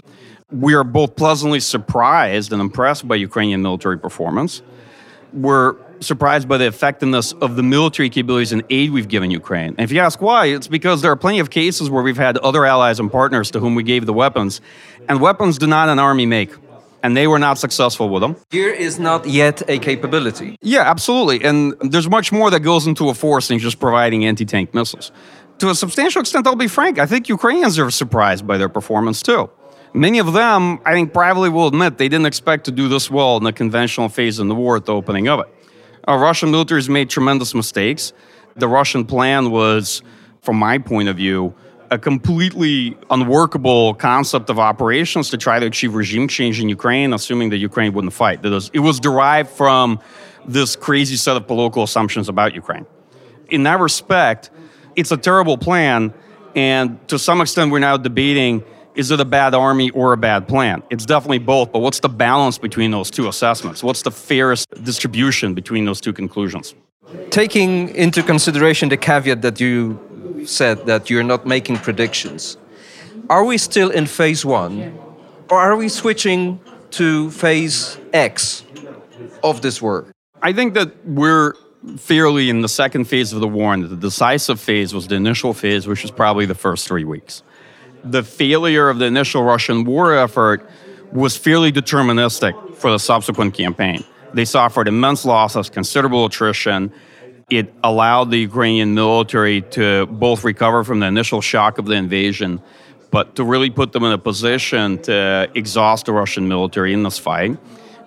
we 0.52 0.74
are 0.74 0.84
both 0.84 1.16
pleasantly 1.16 1.58
surprised 1.58 2.52
and 2.52 2.62
impressed 2.62 3.08
by 3.08 3.16
Ukrainian 3.16 3.62
military 3.62 3.98
performance. 3.98 4.62
We're 5.32 5.74
surprised 5.98 6.46
by 6.46 6.58
the 6.58 6.68
effectiveness 6.68 7.32
of 7.32 7.56
the 7.56 7.64
military 7.64 8.10
capabilities 8.10 8.52
and 8.52 8.62
aid 8.70 8.92
we've 8.92 9.08
given 9.08 9.32
Ukraine. 9.32 9.70
And 9.70 9.80
if 9.80 9.90
you 9.90 9.98
ask 9.98 10.20
why, 10.20 10.46
it's 10.46 10.68
because 10.68 11.02
there 11.02 11.10
are 11.10 11.16
plenty 11.16 11.40
of 11.40 11.50
cases 11.50 11.90
where 11.90 12.04
we've 12.04 12.16
had 12.16 12.38
other 12.38 12.64
allies 12.64 13.00
and 13.00 13.10
partners 13.10 13.50
to 13.52 13.58
whom 13.58 13.74
we 13.74 13.82
gave 13.82 14.06
the 14.06 14.12
weapons, 14.12 14.60
and 15.08 15.20
weapons 15.20 15.58
do 15.58 15.66
not 15.66 15.88
an 15.88 15.98
army 15.98 16.26
make 16.26 16.52
and 17.04 17.14
they 17.14 17.26
were 17.26 17.38
not 17.38 17.58
successful 17.58 18.08
with 18.08 18.22
them. 18.22 18.34
Here 18.50 18.72
is 18.72 18.98
not 18.98 19.26
yet 19.26 19.62
a 19.68 19.78
capability. 19.78 20.56
Yeah, 20.62 20.90
absolutely. 20.90 21.44
And 21.44 21.74
there's 21.92 22.08
much 22.08 22.32
more 22.32 22.50
that 22.50 22.60
goes 22.60 22.86
into 22.86 23.10
a 23.10 23.14
force 23.14 23.48
than 23.48 23.58
just 23.58 23.78
providing 23.78 24.24
anti 24.24 24.46
tank 24.46 24.72
missiles. 24.72 25.12
To 25.58 25.68
a 25.68 25.74
substantial 25.74 26.20
extent, 26.22 26.46
I'll 26.46 26.56
be 26.56 26.66
frank, 26.66 26.98
I 26.98 27.06
think 27.06 27.28
Ukrainians 27.28 27.78
are 27.78 27.90
surprised 27.90 28.46
by 28.46 28.56
their 28.56 28.70
performance 28.70 29.22
too. 29.22 29.50
Many 29.92 30.18
of 30.18 30.32
them, 30.32 30.80
I 30.84 30.92
think, 30.94 31.12
privately 31.12 31.50
will 31.50 31.68
admit 31.68 31.98
they 31.98 32.08
didn't 32.08 32.26
expect 32.26 32.64
to 32.64 32.72
do 32.72 32.88
this 32.88 33.10
well 33.10 33.36
in 33.36 33.44
the 33.44 33.52
conventional 33.52 34.08
phase 34.08 34.40
in 34.40 34.48
the 34.48 34.54
war 34.54 34.74
at 34.76 34.86
the 34.86 34.94
opening 34.94 35.28
of 35.28 35.40
it. 35.40 35.46
Our 36.08 36.18
Russian 36.18 36.50
military 36.50 36.78
has 36.80 36.88
made 36.88 37.10
tremendous 37.10 37.54
mistakes. 37.54 38.14
The 38.56 38.66
Russian 38.66 39.04
plan 39.04 39.50
was, 39.50 40.02
from 40.40 40.56
my 40.56 40.78
point 40.78 41.08
of 41.08 41.16
view, 41.16 41.54
a 41.90 41.98
completely 41.98 42.96
unworkable 43.10 43.94
concept 43.94 44.50
of 44.50 44.58
operations 44.58 45.30
to 45.30 45.36
try 45.36 45.58
to 45.58 45.66
achieve 45.66 45.94
regime 45.94 46.28
change 46.28 46.60
in 46.60 46.68
Ukraine, 46.68 47.12
assuming 47.12 47.50
that 47.50 47.58
Ukraine 47.58 47.92
wouldn't 47.92 48.12
fight. 48.12 48.42
That 48.42 48.50
was, 48.50 48.70
it 48.72 48.80
was 48.80 49.00
derived 49.00 49.50
from 49.50 50.00
this 50.46 50.76
crazy 50.76 51.16
set 51.16 51.36
of 51.36 51.46
political 51.46 51.82
assumptions 51.82 52.28
about 52.28 52.54
Ukraine. 52.54 52.86
In 53.48 53.62
that 53.64 53.80
respect, 53.80 54.50
it's 54.96 55.12
a 55.12 55.16
terrible 55.16 55.58
plan, 55.58 56.14
and 56.54 57.06
to 57.08 57.18
some 57.18 57.40
extent, 57.40 57.70
we're 57.70 57.78
now 57.78 57.96
debating 57.96 58.64
is 58.94 59.10
it 59.10 59.18
a 59.18 59.24
bad 59.24 59.54
army 59.54 59.90
or 59.90 60.12
a 60.12 60.16
bad 60.16 60.46
plan? 60.46 60.82
It's 60.88 61.04
definitely 61.04 61.38
both, 61.38 61.72
but 61.72 61.80
what's 61.80 61.98
the 62.00 62.08
balance 62.08 62.58
between 62.58 62.92
those 62.92 63.10
two 63.10 63.26
assessments? 63.26 63.82
What's 63.82 64.02
the 64.02 64.12
fairest 64.12 64.68
distribution 64.84 65.52
between 65.52 65.84
those 65.84 66.00
two 66.00 66.12
conclusions? 66.12 66.74
Taking 67.30 67.88
into 67.90 68.22
consideration 68.22 68.88
the 68.88 68.96
caveat 68.96 69.42
that 69.42 69.60
you 69.60 69.98
said 70.46 70.86
that 70.86 71.10
you're 71.10 71.22
not 71.22 71.46
making 71.46 71.78
predictions. 71.78 72.56
Are 73.30 73.44
we 73.44 73.58
still 73.58 73.90
in 73.90 74.06
phase 74.06 74.44
one, 74.44 74.98
or 75.50 75.58
are 75.58 75.76
we 75.76 75.88
switching 75.88 76.60
to 76.92 77.30
phase 77.30 77.98
X 78.12 78.64
of 79.42 79.62
this 79.62 79.80
war? 79.80 80.06
I 80.42 80.52
think 80.52 80.74
that 80.74 81.06
we're 81.06 81.54
fairly 81.96 82.50
in 82.50 82.60
the 82.60 82.68
second 82.68 83.04
phase 83.04 83.32
of 83.32 83.40
the 83.40 83.48
war, 83.48 83.74
and 83.74 83.84
the 83.84 83.96
decisive 83.96 84.60
phase 84.60 84.94
was 84.94 85.06
the 85.08 85.14
initial 85.14 85.54
phase, 85.54 85.86
which 85.86 86.02
was 86.02 86.10
probably 86.10 86.46
the 86.46 86.54
first 86.54 86.86
three 86.86 87.04
weeks. 87.04 87.42
The 88.04 88.22
failure 88.22 88.88
of 88.88 88.98
the 88.98 89.06
initial 89.06 89.42
Russian 89.42 89.84
war 89.84 90.14
effort 90.14 90.68
was 91.12 91.36
fairly 91.36 91.72
deterministic 91.72 92.74
for 92.76 92.90
the 92.90 92.98
subsequent 92.98 93.54
campaign. 93.54 94.04
They 94.34 94.44
suffered 94.44 94.88
immense 94.88 95.24
losses, 95.24 95.70
considerable 95.70 96.26
attrition, 96.26 96.92
it 97.50 97.74
allowed 97.82 98.30
the 98.30 98.38
Ukrainian 98.38 98.94
military 98.94 99.62
to 99.62 100.06
both 100.06 100.44
recover 100.44 100.84
from 100.84 101.00
the 101.00 101.06
initial 101.06 101.40
shock 101.40 101.78
of 101.78 101.86
the 101.86 101.94
invasion, 101.94 102.62
but 103.10 103.36
to 103.36 103.44
really 103.44 103.70
put 103.70 103.92
them 103.92 104.04
in 104.04 104.12
a 104.12 104.18
position 104.18 104.98
to 105.02 105.50
exhaust 105.54 106.06
the 106.06 106.12
Russian 106.12 106.48
military 106.48 106.92
in 106.92 107.02
this 107.02 107.18
fight. 107.18 107.58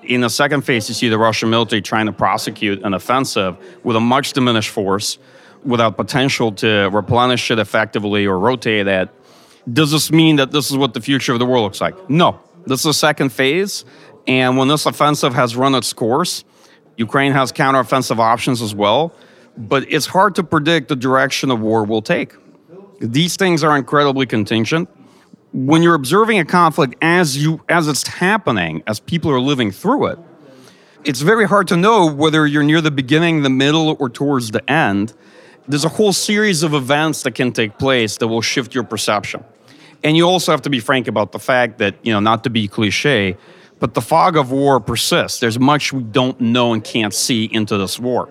In 0.03 0.21
the 0.21 0.29
second 0.29 0.61
phase, 0.61 0.87
you 0.89 0.95
see 0.95 1.09
the 1.09 1.17
Russian 1.17 1.49
military 1.49 1.81
trying 1.81 2.07
to 2.07 2.13
prosecute 2.13 2.81
an 2.83 2.93
offensive 2.93 3.57
with 3.83 3.95
a 3.95 3.99
much 3.99 4.33
diminished 4.33 4.69
force 4.69 5.17
without 5.63 5.97
potential 5.97 6.51
to 6.53 6.89
replenish 6.91 7.51
it 7.51 7.59
effectively 7.59 8.25
or 8.25 8.39
rotate 8.39 8.87
it. 8.87 9.09
Does 9.71 9.91
this 9.91 10.11
mean 10.11 10.37
that 10.37 10.51
this 10.51 10.71
is 10.71 10.77
what 10.77 10.93
the 10.93 11.01
future 11.01 11.33
of 11.33 11.39
the 11.39 11.45
world 11.45 11.63
looks 11.63 11.81
like? 11.81 12.09
No. 12.09 12.39
This 12.65 12.79
is 12.79 12.85
the 12.85 12.93
second 12.93 13.29
phase. 13.29 13.85
And 14.27 14.57
when 14.57 14.67
this 14.67 14.85
offensive 14.85 15.33
has 15.33 15.55
run 15.55 15.75
its 15.75 15.93
course, 15.93 16.43
Ukraine 16.95 17.33
has 17.33 17.51
counteroffensive 17.51 18.17
options 18.17 18.61
as 18.61 18.73
well 18.73 19.13
but 19.57 19.91
it's 19.91 20.05
hard 20.05 20.35
to 20.35 20.43
predict 20.43 20.87
the 20.87 20.95
direction 20.95 21.51
a 21.51 21.55
war 21.55 21.83
will 21.83 22.01
take. 22.01 22.33
These 22.99 23.35
things 23.35 23.63
are 23.63 23.75
incredibly 23.75 24.25
contingent. 24.25 24.89
When 25.53 25.81
you're 25.81 25.95
observing 25.95 26.39
a 26.39 26.45
conflict 26.45 26.95
as 27.01 27.37
you 27.37 27.61
as 27.69 27.87
it's 27.87 28.07
happening, 28.07 28.83
as 28.85 28.99
people 28.99 29.31
are 29.31 29.39
living 29.39 29.71
through 29.71 30.07
it, 30.07 30.19
it's 31.03 31.21
very 31.21 31.47
hard 31.47 31.67
to 31.69 31.77
know 31.77 32.11
whether 32.11 32.45
you're 32.45 32.63
near 32.63 32.81
the 32.81 32.91
beginning, 32.91 33.41
the 33.41 33.49
middle, 33.49 33.95
or 33.99 34.09
towards 34.09 34.51
the 34.51 34.67
end. 34.69 35.13
There's 35.67 35.85
a 35.85 35.89
whole 35.89 36.13
series 36.13 36.63
of 36.63 36.73
events 36.73 37.23
that 37.23 37.31
can 37.31 37.51
take 37.51 37.77
place 37.77 38.17
that 38.17 38.27
will 38.27 38.41
shift 38.41 38.75
your 38.75 38.83
perception. 38.83 39.43
And 40.03 40.15
you 40.15 40.27
also 40.27 40.51
have 40.51 40.61
to 40.63 40.69
be 40.69 40.79
frank 40.79 41.07
about 41.07 41.31
the 41.31 41.39
fact 41.39 41.79
that, 41.79 41.95
you 42.03 42.13
know, 42.13 42.19
not 42.19 42.43
to 42.43 42.49
be 42.49 42.67
cliche, 42.67 43.37
but 43.79 43.93
the 43.93 44.01
fog 44.01 44.37
of 44.37 44.51
war 44.51 44.79
persists. 44.79 45.39
There's 45.39 45.59
much 45.59 45.91
we 45.91 46.03
don't 46.03 46.39
know 46.39 46.73
and 46.73 46.83
can't 46.83 47.13
see 47.13 47.45
into 47.45 47.77
this 47.77 47.99
war. 47.99 48.29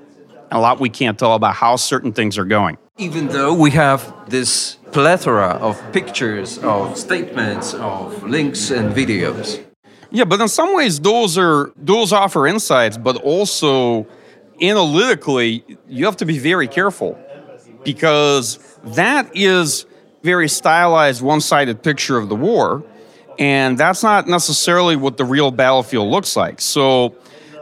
A 0.50 0.61
lot 0.61 0.81
we 0.81 0.88
can't 0.88 1.19
tell 1.19 1.35
about 1.35 1.55
how 1.55 1.76
certain 1.76 2.12
things 2.12 2.38
are 2.38 2.45
going. 2.45 2.79
Even 2.99 3.29
though 3.29 3.53
we 3.53 3.71
have 3.73 4.31
this 4.31 4.76
plethora 4.93 5.59
of 5.61 5.81
pictures, 5.93 6.59
of 6.59 6.97
statements, 6.97 7.75
of 7.75 8.23
links 8.23 8.71
and 8.71 8.95
videos. 8.95 9.62
Yeah, 10.11 10.25
but 10.25 10.41
in 10.41 10.49
some 10.49 10.75
ways 10.75 11.00
those 11.00 11.37
are 11.37 11.73
those 11.76 12.12
offer 12.12 12.47
insights, 12.47 12.97
but 12.97 13.17
also 13.17 14.07
analytically 14.62 15.65
you 15.88 16.07
have 16.07 16.17
to 16.17 16.25
be 16.25 16.38
very 16.38 16.69
careful 16.69 17.19
because 17.85 18.59
that 18.85 19.31
is 19.35 19.85
very 20.23 20.49
stylized 20.49 21.23
one-sided 21.23 21.83
picture 21.83 22.17
of 22.17 22.29
the 22.29 22.35
war 22.35 22.83
and 23.38 23.76
that's 23.76 24.03
not 24.03 24.26
necessarily 24.26 24.97
what 24.97 25.19
the 25.19 25.25
real 25.25 25.50
battlefield 25.50 26.09
looks 26.09 26.37
like. 26.37 26.61
So 26.61 27.15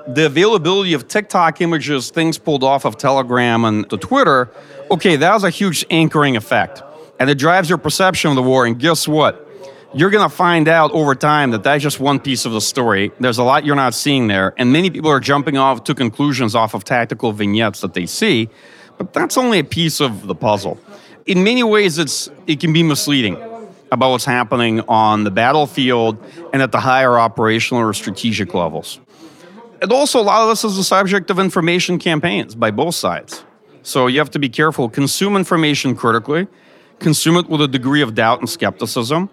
the 0.07 0.27
availability 0.27 0.93
of 0.93 1.09
TikTok 1.09 1.61
images, 1.61 2.11
things 2.11 2.39
pulled 2.39 2.63
off 2.63 2.85
of 2.85 2.97
Telegram 2.99 3.65
and 3.65 3.89
the 3.89 3.97
Twitter, 3.97 4.51
okay, 4.91 5.17
that 5.17 5.33
was 5.33 5.45
a 5.45 5.51
huge 5.51 5.85
anchoring 5.91 6.37
effect. 6.37 6.83
And 7.19 7.31
it 7.31 7.39
drives 7.39 7.69
your 7.69 7.79
perception 7.79 8.31
of 8.31 8.37
the 8.37 8.43
war. 8.43 8.67
And 8.67 8.79
guess 8.79 9.09
what? 9.09 9.41
You're 9.95 10.11
going 10.11 10.29
to 10.29 10.35
find 10.35 10.67
out 10.67 10.91
over 10.91 11.15
time 11.15 11.53
that 11.53 11.63
that's 11.63 11.83
just 11.83 12.01
one 12.01 12.19
piece 12.19 12.45
of 12.45 12.53
the 12.53 12.61
story. 12.61 13.13
There's 13.21 13.39
a 13.39 13.45
lot 13.45 13.65
you're 13.65 13.77
not 13.77 13.95
seeing 13.95 14.27
there. 14.27 14.53
And 14.59 14.73
many 14.73 14.91
people 14.91 15.11
are 15.11 15.21
jumping 15.21 15.57
off 15.57 15.85
to 15.85 15.95
conclusions 15.95 16.55
off 16.57 16.75
of 16.75 16.83
tactical 16.83 17.33
vignettes 17.33 17.81
that 17.81 17.95
they 17.95 18.07
see. 18.07 18.49
But 18.99 19.13
that's 19.13 19.37
only 19.37 19.61
a 19.61 19.65
piece 19.65 20.01
of 20.01 20.27
the 20.27 20.35
puzzle. 20.35 20.81
In 21.27 21.45
many 21.45 21.63
ways, 21.63 21.99
it's, 21.99 22.29
it 22.47 22.61
can 22.61 22.73
be 22.73 22.83
misleading 22.83 23.37
about 23.93 24.11
what's 24.11 24.25
happening 24.25 24.81
on 24.83 25.23
the 25.23 25.31
battlefield 25.31 26.19
and 26.53 26.61
at 26.61 26.73
the 26.73 26.81
higher 26.81 27.17
operational 27.19 27.83
or 27.83 27.93
strategic 27.93 28.53
levels. 28.53 29.01
And 29.83 29.93
also, 29.93 30.21
a 30.21 30.23
lot 30.23 30.43
of 30.43 30.49
this 30.49 30.65
is 30.65 30.77
the 30.77 30.85
subject 30.85 31.31
of 31.31 31.39
information 31.39 31.99
campaigns 31.99 32.55
by 32.55 32.71
both 32.71 32.95
sides. 32.95 33.45
So 33.83 34.07
you 34.07 34.19
have 34.19 34.31
to 34.31 34.39
be 34.39 34.49
careful. 34.49 34.89
Consume 34.89 35.37
information 35.37 35.95
critically, 35.95 36.47
consume 37.01 37.37
it 37.37 37.49
with 37.49 37.61
a 37.61 37.69
degree 37.69 38.01
of 38.01 38.15
doubt 38.15 38.41
and 38.41 38.49
skepticism, 38.49 39.29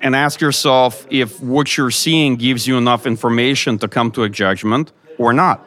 and 0.00 0.16
ask 0.16 0.40
yourself 0.40 1.06
if 1.10 1.40
what 1.42 1.76
you're 1.76 1.90
seeing 1.90 2.36
gives 2.36 2.66
you 2.66 2.78
enough 2.78 3.06
information 3.06 3.78
to 3.78 3.88
come 3.88 4.10
to 4.12 4.22
a 4.22 4.28
judgment 4.28 4.92
or 5.18 5.32
not. 5.32 5.60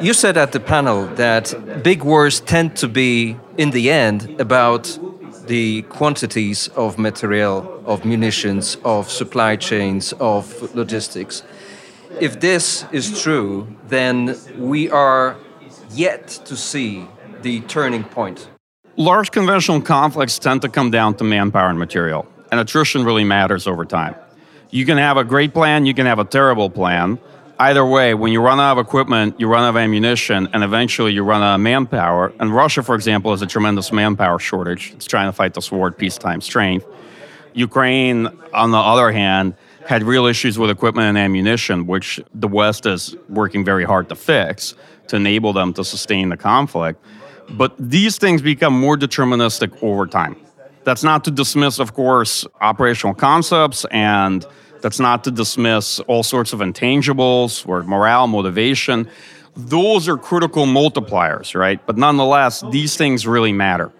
You 0.00 0.14
said 0.14 0.36
at 0.36 0.52
the 0.52 0.60
panel 0.60 1.06
that 1.16 1.82
big 1.82 2.04
wars 2.04 2.40
tend 2.40 2.76
to 2.76 2.88
be, 2.88 3.36
in 3.56 3.70
the 3.70 3.90
end, 3.90 4.40
about 4.40 4.98
the 5.46 5.82
quantities 5.82 6.68
of 6.68 6.98
material, 6.98 7.82
of 7.86 8.04
munitions, 8.04 8.76
of 8.84 9.10
supply 9.10 9.56
chains, 9.56 10.12
of 10.20 10.74
logistics. 10.74 11.42
If 12.20 12.40
this 12.40 12.84
is 12.90 13.22
true, 13.22 13.76
then 13.86 14.36
we 14.56 14.90
are 14.90 15.36
yet 15.90 16.28
to 16.46 16.56
see 16.56 17.06
the 17.42 17.60
turning 17.62 18.04
point. 18.04 18.48
Large 18.96 19.30
conventional 19.30 19.80
conflicts 19.80 20.38
tend 20.38 20.62
to 20.62 20.68
come 20.68 20.90
down 20.90 21.14
to 21.14 21.24
manpower 21.24 21.68
and 21.68 21.78
material, 21.78 22.26
and 22.50 22.60
attrition 22.60 23.04
really 23.04 23.24
matters 23.24 23.66
over 23.68 23.84
time. 23.84 24.16
You 24.70 24.84
can 24.84 24.98
have 24.98 25.16
a 25.16 25.24
great 25.24 25.54
plan, 25.54 25.86
you 25.86 25.94
can 25.94 26.06
have 26.06 26.18
a 26.18 26.24
terrible 26.24 26.68
plan, 26.68 27.18
either 27.58 27.84
way, 27.84 28.14
when 28.14 28.32
you 28.32 28.40
run 28.40 28.60
out 28.60 28.78
of 28.78 28.86
equipment, 28.86 29.38
you 29.38 29.48
run 29.48 29.64
out 29.64 29.70
of 29.70 29.76
ammunition, 29.76 30.48
and 30.52 30.62
eventually 30.62 31.12
you 31.12 31.22
run 31.22 31.42
out 31.42 31.54
of 31.54 31.60
manpower. 31.60 32.32
And 32.40 32.54
Russia, 32.54 32.82
for 32.82 32.94
example, 32.94 33.30
has 33.32 33.42
a 33.42 33.46
tremendous 33.46 33.92
manpower 33.92 34.38
shortage. 34.38 34.92
It's 34.94 35.06
trying 35.06 35.28
to 35.28 35.32
fight 35.32 35.54
this 35.54 35.70
war 35.70 35.88
at 35.88 35.98
peacetime 35.98 36.40
strength. 36.40 36.86
Ukraine, 37.54 38.28
on 38.52 38.70
the 38.70 38.78
other 38.78 39.10
hand, 39.10 39.54
had 39.88 40.02
real 40.02 40.26
issues 40.26 40.58
with 40.58 40.68
equipment 40.68 41.06
and 41.06 41.16
ammunition, 41.16 41.86
which 41.86 42.20
the 42.34 42.46
West 42.46 42.84
is 42.84 43.16
working 43.30 43.64
very 43.64 43.84
hard 43.84 44.06
to 44.10 44.14
fix 44.14 44.74
to 45.06 45.16
enable 45.16 45.54
them 45.54 45.72
to 45.72 45.82
sustain 45.82 46.28
the 46.28 46.36
conflict. 46.36 47.02
But 47.48 47.72
these 47.78 48.18
things 48.18 48.42
become 48.42 48.78
more 48.78 48.98
deterministic 48.98 49.82
over 49.82 50.06
time. 50.06 50.36
That's 50.84 51.02
not 51.02 51.24
to 51.24 51.30
dismiss, 51.30 51.78
of 51.78 51.94
course, 51.94 52.46
operational 52.60 53.14
concepts 53.14 53.86
and 53.90 54.44
that's 54.82 55.00
not 55.00 55.24
to 55.24 55.30
dismiss 55.30 56.00
all 56.00 56.22
sorts 56.22 56.52
of 56.52 56.60
intangibles 56.60 57.66
or 57.66 57.82
morale, 57.82 58.26
motivation. 58.26 59.08
Those 59.56 60.06
are 60.06 60.18
critical 60.18 60.66
multipliers, 60.66 61.58
right? 61.58 61.80
But 61.86 61.96
nonetheless, 61.96 62.62
these 62.70 62.98
things 62.98 63.26
really 63.26 63.54
matter. 63.54 63.90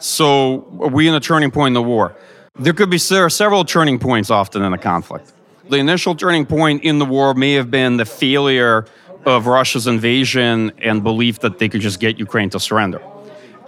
So, 0.00 0.66
are 0.80 0.88
we 0.88 1.06
in 1.06 1.14
a 1.14 1.20
turning 1.20 1.52
point 1.52 1.68
in 1.68 1.74
the 1.74 1.82
war? 1.82 2.16
There 2.58 2.72
could 2.72 2.90
be 2.90 2.98
there 2.98 3.24
are 3.24 3.30
several 3.30 3.64
turning 3.64 3.98
points 3.98 4.28
often 4.28 4.62
in 4.62 4.72
a 4.72 4.78
conflict. 4.78 5.32
The 5.68 5.76
initial 5.76 6.14
turning 6.14 6.44
point 6.44 6.82
in 6.82 6.98
the 6.98 7.06
war 7.06 7.32
may 7.32 7.54
have 7.54 7.70
been 7.70 7.96
the 7.96 8.04
failure 8.04 8.86
of 9.24 9.46
Russia's 9.46 9.86
invasion 9.86 10.72
and 10.78 11.02
belief 11.02 11.40
that 11.40 11.58
they 11.58 11.68
could 11.68 11.80
just 11.80 12.00
get 12.00 12.18
Ukraine 12.18 12.50
to 12.50 12.60
surrender. 12.60 13.00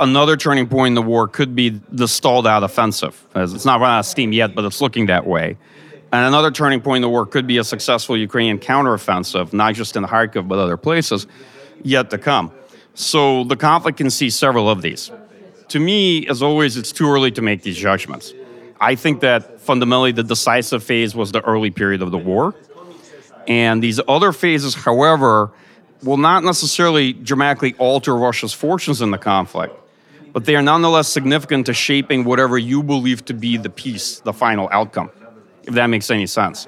Another 0.00 0.36
turning 0.36 0.66
point 0.66 0.88
in 0.88 0.94
the 0.94 1.02
war 1.02 1.28
could 1.28 1.54
be 1.54 1.80
the 1.90 2.08
stalled 2.08 2.46
out 2.46 2.64
offensive. 2.64 3.24
It's 3.34 3.64
not 3.64 3.80
run 3.80 3.90
out 3.90 4.00
of 4.00 4.06
steam 4.06 4.32
yet, 4.32 4.54
but 4.54 4.64
it's 4.64 4.80
looking 4.80 5.06
that 5.06 5.26
way. 5.26 5.56
And 6.12 6.26
another 6.26 6.50
turning 6.50 6.80
point 6.80 6.96
in 6.96 7.02
the 7.02 7.08
war 7.08 7.24
could 7.24 7.46
be 7.46 7.58
a 7.58 7.64
successful 7.64 8.16
Ukrainian 8.16 8.58
counteroffensive, 8.58 9.52
not 9.52 9.74
just 9.74 9.96
in 9.96 10.02
the 10.02 10.08
Kharkiv, 10.08 10.48
but 10.48 10.58
other 10.58 10.76
places, 10.76 11.26
yet 11.82 12.10
to 12.10 12.18
come. 12.18 12.52
So 12.94 13.44
the 13.44 13.56
conflict 13.56 13.96
can 13.98 14.10
see 14.10 14.28
several 14.28 14.68
of 14.68 14.82
these. 14.82 15.10
To 15.68 15.78
me, 15.78 16.26
as 16.26 16.42
always, 16.42 16.76
it's 16.76 16.92
too 16.92 17.08
early 17.08 17.30
to 17.30 17.40
make 17.40 17.62
these 17.62 17.78
judgments. 17.78 18.34
I 18.82 18.96
think 18.96 19.20
that 19.20 19.60
fundamentally 19.60 20.12
the 20.12 20.24
decisive 20.24 20.82
phase 20.82 21.14
was 21.14 21.32
the 21.32 21.40
early 21.42 21.70
period 21.70 22.02
of 22.02 22.10
the 22.10 22.18
war. 22.18 22.54
And 23.48 23.82
these 23.82 24.00
other 24.06 24.32
phases, 24.32 24.74
however, 24.74 25.50
will 26.02 26.18
not 26.18 26.44
necessarily 26.44 27.12
dramatically 27.12 27.74
alter 27.78 28.14
Russia's 28.14 28.52
fortunes 28.52 29.00
in 29.00 29.10
the 29.10 29.18
conflict, 29.18 29.74
but 30.32 30.44
they 30.44 30.56
are 30.56 30.62
nonetheless 30.62 31.08
significant 31.08 31.66
to 31.66 31.72
shaping 31.72 32.24
whatever 32.24 32.58
you 32.58 32.82
believe 32.82 33.24
to 33.26 33.34
be 33.34 33.56
the 33.56 33.70
peace, 33.70 34.20
the 34.20 34.32
final 34.32 34.68
outcome 34.70 35.10
if 35.64 35.74
that 35.74 35.86
makes 35.86 36.10
any 36.10 36.26
sense. 36.26 36.66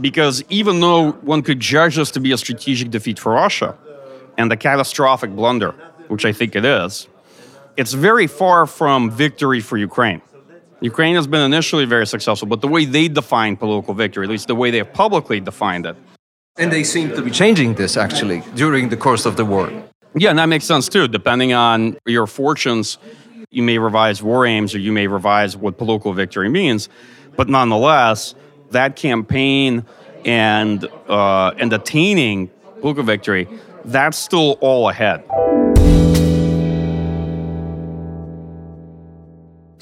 Because 0.00 0.42
even 0.48 0.80
though 0.80 1.12
one 1.12 1.42
could 1.42 1.60
judge 1.60 1.96
this 1.96 2.10
to 2.12 2.20
be 2.20 2.32
a 2.32 2.38
strategic 2.38 2.90
defeat 2.90 3.18
for 3.18 3.32
Russia 3.32 3.76
and 4.36 4.52
a 4.52 4.56
catastrophic 4.56 5.30
blunder, 5.30 5.72
which 6.08 6.24
I 6.24 6.32
think 6.32 6.56
it 6.56 6.64
is, 6.64 7.08
it's 7.76 7.92
very 7.92 8.26
far 8.26 8.66
from 8.66 9.10
victory 9.10 9.60
for 9.60 9.76
Ukraine. 9.76 10.22
Ukraine 10.84 11.14
has 11.14 11.26
been 11.26 11.40
initially 11.40 11.86
very 11.86 12.06
successful, 12.06 12.46
but 12.46 12.60
the 12.60 12.68
way 12.68 12.84
they 12.84 13.08
define 13.08 13.56
political 13.56 13.94
victory, 13.94 14.24
at 14.26 14.30
least 14.30 14.48
the 14.48 14.54
way 14.54 14.70
they 14.70 14.76
have 14.78 14.92
publicly 14.92 15.40
defined 15.40 15.86
it. 15.86 15.96
And 16.58 16.70
they 16.70 16.84
seem 16.84 17.08
to 17.16 17.22
be 17.22 17.30
changing 17.30 17.74
this 17.76 17.96
actually 17.96 18.42
during 18.54 18.90
the 18.90 18.96
course 18.96 19.24
of 19.24 19.38
the 19.38 19.46
war. 19.46 19.72
Yeah, 20.14 20.28
and 20.28 20.38
that 20.38 20.50
makes 20.50 20.66
sense 20.66 20.90
too. 20.90 21.08
Depending 21.08 21.54
on 21.54 21.96
your 22.04 22.26
fortunes, 22.26 22.98
you 23.50 23.62
may 23.62 23.78
revise 23.78 24.22
war 24.22 24.44
aims 24.44 24.74
or 24.74 24.78
you 24.78 24.92
may 24.92 25.06
revise 25.06 25.56
what 25.56 25.78
political 25.78 26.12
victory 26.12 26.50
means. 26.50 26.90
But 27.34 27.48
nonetheless, 27.48 28.34
that 28.72 28.94
campaign 28.94 29.86
and 30.26 30.86
uh, 31.08 31.52
and 31.58 31.72
attaining 31.72 32.50
political 32.80 33.04
victory, 33.04 33.48
that's 33.86 34.18
still 34.18 34.58
all 34.60 34.90
ahead. 34.90 35.24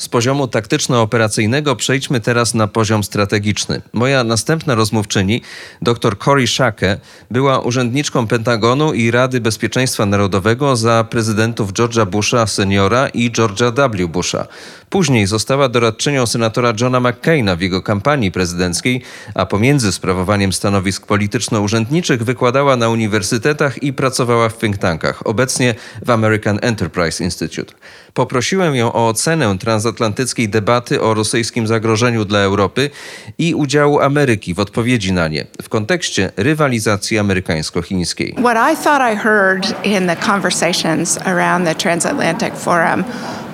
Z 0.03 0.09
poziomu 0.09 0.49
taktyczno-operacyjnego 0.49 1.77
przejdźmy 1.77 2.21
teraz 2.21 2.55
na 2.55 2.69
poziom 2.69 3.05
strategiczny. 3.05 3.83
Moja 3.93 4.25
następna 4.25 4.75
rozmówczyni, 4.75 5.43
dr 5.83 6.19
Cory 6.19 6.47
Shake, 6.47 6.99
była 7.31 7.61
urzędniczką 7.61 8.27
Pentagonu 8.27 8.93
i 8.93 9.11
Rady 9.11 9.41
Bezpieczeństwa 9.41 10.07
Narodowego 10.07 10.77
za 10.77 11.05
prezydentów 11.05 11.73
George'a 11.73 12.07
Busha 12.07 12.47
seniora 12.47 13.09
i 13.09 13.31
George'a 13.31 13.73
W. 13.73 14.09
Busha. 14.09 14.47
Później 14.91 15.27
została 15.27 15.69
doradczynią 15.69 16.27
senatora 16.27 16.73
Johna 16.81 17.01
McCaina 17.01 17.57
w 17.57 17.61
jego 17.61 17.83
kampanii 17.83 18.33
prezydenckiej, 18.33 19.03
a 19.35 19.47
pomiędzy 19.47 19.93
sprawowaniem 19.93 20.53
stanowisk 20.53 21.07
polityczno-urzędniczych 21.07 22.25
wykładała 22.25 22.77
na 22.77 22.89
uniwersytetach 22.89 23.83
i 23.83 23.93
pracowała 23.93 24.49
w 24.49 24.59
think 24.59 24.79
tankach, 24.79 25.27
obecnie 25.27 25.75
w 26.07 26.11
American 26.11 26.59
Enterprise 26.63 27.25
Institute. 27.25 27.75
Poprosiłem 28.15 28.75
ją 28.75 28.93
o 28.93 29.09
ocenę 29.09 29.59
transatlantyckiej 29.59 30.49
debaty 30.49 31.01
o 31.01 31.15
rosyjskim 31.15 31.67
zagrożeniu 31.67 32.25
dla 32.25 32.39
Europy 32.39 32.91
i 33.39 33.55
udziału 33.55 34.01
Ameryki 34.01 34.55
w 34.55 34.61
odpowiedzi 34.61 35.13
na 35.13 35.29
nie 35.29 35.47
w 35.63 35.69
kontekście 35.69 36.33
rywalizacji 36.37 37.19
amerykańsko-chińskiej. 37.19 38.35
What 38.39 38.73
I 38.73 38.85
thought 38.85 39.13
I 39.13 39.17
heard 39.17 39.85
in 39.85 40.07
the 40.07 40.17
conversations 40.17 41.19
around 41.19 41.67
the 41.67 41.75
transatlantic 41.75 42.57
forum 42.57 43.05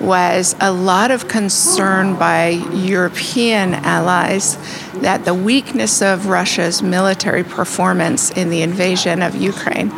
was 0.01 0.55
a 0.59 0.71
lot 0.71 1.11
of 1.11 1.25
concern 1.25 2.15
by 2.15 2.61
European 2.91 3.73
allies 3.85 4.57
that 5.01 5.25
the 5.25 5.33
weakness 5.33 6.01
of 6.01 6.27
Russia's 6.27 6.81
military 6.81 7.43
performance 7.43 8.31
in 8.31 8.49
the 8.49 8.61
invasion 8.61 9.21
of 9.21 9.35
Ukraine 9.35 9.91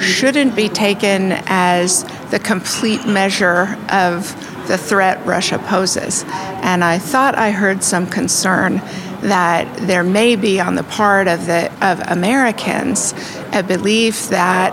shouldn't 0.00 0.54
be 0.54 0.68
taken 0.68 1.32
as 1.46 2.04
the 2.30 2.38
complete 2.38 3.06
measure 3.06 3.76
of 3.88 4.34
the 4.68 4.78
threat 4.78 5.24
Russia 5.26 5.58
poses. 5.58 6.24
And 6.28 6.84
I 6.84 6.98
thought 6.98 7.36
I 7.36 7.50
heard 7.50 7.82
some 7.82 8.06
concern 8.06 8.80
that 9.22 9.76
there 9.86 10.02
may 10.02 10.36
be 10.36 10.60
on 10.60 10.74
the 10.74 10.82
part 10.82 11.28
of 11.28 11.46
the 11.46 11.70
of 11.84 12.00
Americans 12.08 13.14
a 13.52 13.62
belief 13.62 14.28
that 14.28 14.72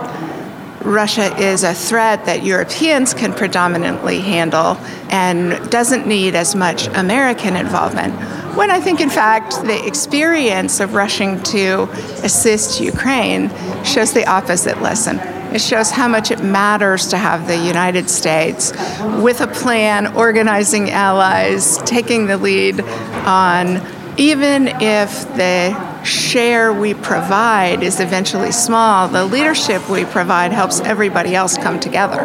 Russia 0.82 1.36
is 1.36 1.62
a 1.62 1.74
threat 1.74 2.24
that 2.24 2.42
Europeans 2.42 3.12
can 3.12 3.32
predominantly 3.32 4.20
handle 4.20 4.76
and 5.10 5.70
doesn't 5.70 6.06
need 6.06 6.34
as 6.34 6.54
much 6.54 6.86
American 6.88 7.56
involvement. 7.56 8.14
When 8.56 8.70
I 8.70 8.80
think, 8.80 9.00
in 9.00 9.10
fact, 9.10 9.62
the 9.62 9.86
experience 9.86 10.80
of 10.80 10.94
rushing 10.94 11.42
to 11.44 11.82
assist 12.24 12.80
Ukraine 12.80 13.50
shows 13.84 14.12
the 14.12 14.26
opposite 14.26 14.80
lesson. 14.80 15.18
It 15.54 15.60
shows 15.60 15.90
how 15.90 16.08
much 16.08 16.30
it 16.30 16.42
matters 16.42 17.08
to 17.08 17.18
have 17.18 17.46
the 17.46 17.56
United 17.56 18.08
States 18.08 18.72
with 19.20 19.40
a 19.40 19.48
plan, 19.48 20.14
organizing 20.16 20.90
allies, 20.90 21.78
taking 21.82 22.26
the 22.26 22.38
lead 22.38 22.80
on 22.80 23.84
even 24.16 24.68
if 24.80 25.10
the 25.36 25.89
share 26.04 26.72
we 26.72 26.94
provide 26.94 27.82
is 27.82 28.00
eventually 28.00 28.52
small, 28.52 29.08
the 29.08 29.24
leadership 29.24 29.88
we 29.88 30.04
provide 30.04 30.52
helps 30.52 30.80
everybody 30.80 31.34
else 31.34 31.56
come 31.56 31.78
together. 31.80 32.20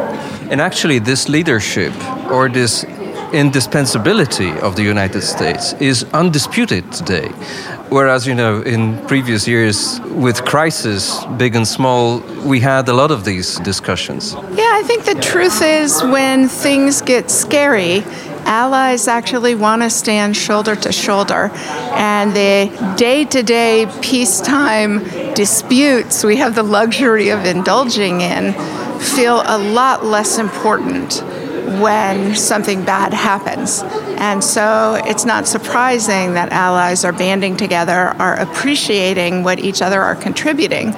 And 0.51 0.61
actually, 0.61 0.99
this 0.99 1.27
leadership 1.29 1.93
or 2.31 2.49
this 2.49 2.85
indispensability 3.33 4.51
of 4.59 4.75
the 4.75 4.83
United 4.83 5.21
States 5.21 5.73
is 5.73 6.05
undisputed 6.13 6.91
today. 6.91 7.29
Whereas, 7.89 8.25
you 8.25 8.33
know, 8.33 8.61
in 8.61 8.97
previous 9.07 9.47
years 9.47 9.99
with 10.09 10.43
crisis, 10.43 11.23
big 11.37 11.55
and 11.55 11.67
small, 11.67 12.19
we 12.43 12.59
had 12.59 12.89
a 12.89 12.93
lot 12.93 13.11
of 13.11 13.25
these 13.25 13.59
discussions. 13.59 14.33
Yeah, 14.33 14.71
I 14.73 14.81
think 14.85 15.05
the 15.05 15.15
truth 15.15 15.61
is 15.61 16.01
when 16.01 16.47
things 16.47 17.01
get 17.01 17.29
scary, 17.29 18.03
allies 18.45 19.07
actually 19.07 19.55
want 19.55 19.81
to 19.81 19.89
stand 19.89 20.37
shoulder 20.37 20.75
to 20.75 20.91
shoulder. 20.91 21.49
And 21.93 22.31
the 22.31 22.95
day 22.97 23.25
to 23.25 23.43
day 23.43 23.87
peacetime 24.01 25.03
disputes 25.33 26.23
we 26.23 26.37
have 26.37 26.55
the 26.55 26.63
luxury 26.63 27.29
of 27.29 27.45
indulging 27.45 28.21
in 28.21 28.53
feel 28.99 29.41
a 29.45 29.57
lot 29.57 30.05
less 30.05 30.37
important 30.37 31.21
when 31.81 32.35
something 32.35 32.85
bad 32.85 33.13
happens. 33.13 33.81
And 34.17 34.43
so 34.43 35.01
it's 35.05 35.25
not 35.25 35.47
surprising 35.47 36.35
that 36.35 36.51
allies 36.51 37.03
are 37.03 37.11
banding 37.11 37.57
together, 37.57 38.13
are 38.19 38.39
appreciating 38.39 39.43
what 39.43 39.59
each 39.59 39.81
other 39.81 40.01
are 40.01 40.15
contributing, 40.15 40.93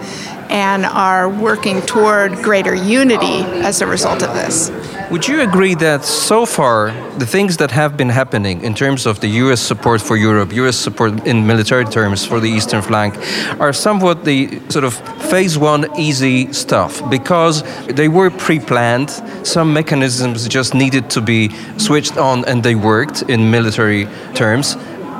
and 0.50 0.86
are 0.86 1.30
working 1.30 1.82
toward 1.82 2.34
greater 2.44 2.76
unity 2.76 3.44
as 3.64 3.82
a 3.82 3.88
result 3.88 4.22
of 4.22 4.34
this. 4.34 4.70
Would 5.10 5.26
you 5.26 5.40
agree 5.40 5.74
that 5.76 6.04
so 6.04 6.46
far 6.46 6.92
the 7.18 7.26
things 7.26 7.56
that 7.58 7.72
have 7.72 7.96
been 7.96 8.10
happening 8.10 8.62
in 8.62 8.74
terms 8.74 9.06
of 9.06 9.22
the 9.22 9.30
US 9.42 9.62
support 9.62 10.02
for 10.02 10.18
Europe, 10.18 10.52
US 10.52 10.76
support 10.76 11.26
in 11.26 11.48
military 11.48 11.86
terms 11.86 12.26
for 12.26 12.42
the 12.42 12.50
eastern 12.50 12.82
flank, 12.82 13.16
are 13.58 13.72
somewhat 13.72 14.26
the 14.26 14.60
sort 14.68 14.84
of 14.84 14.96
phase 15.32 15.58
one 15.58 15.88
easy 15.98 16.52
stuff? 16.52 17.10
Because 17.10 17.64
they 17.86 18.10
were 18.10 18.30
pre 18.30 18.60
planned, 18.60 19.10
some 19.44 19.72
mechanisms 19.72 20.46
just 20.46 20.74
needed 20.74 21.10
to 21.12 21.22
be 21.22 21.52
switched 21.78 22.18
on 22.18 22.44
and 22.44 22.62
they 22.62 22.76
worked 22.76 23.22
in 23.30 23.50
military 23.50 24.10
terms 24.34 24.76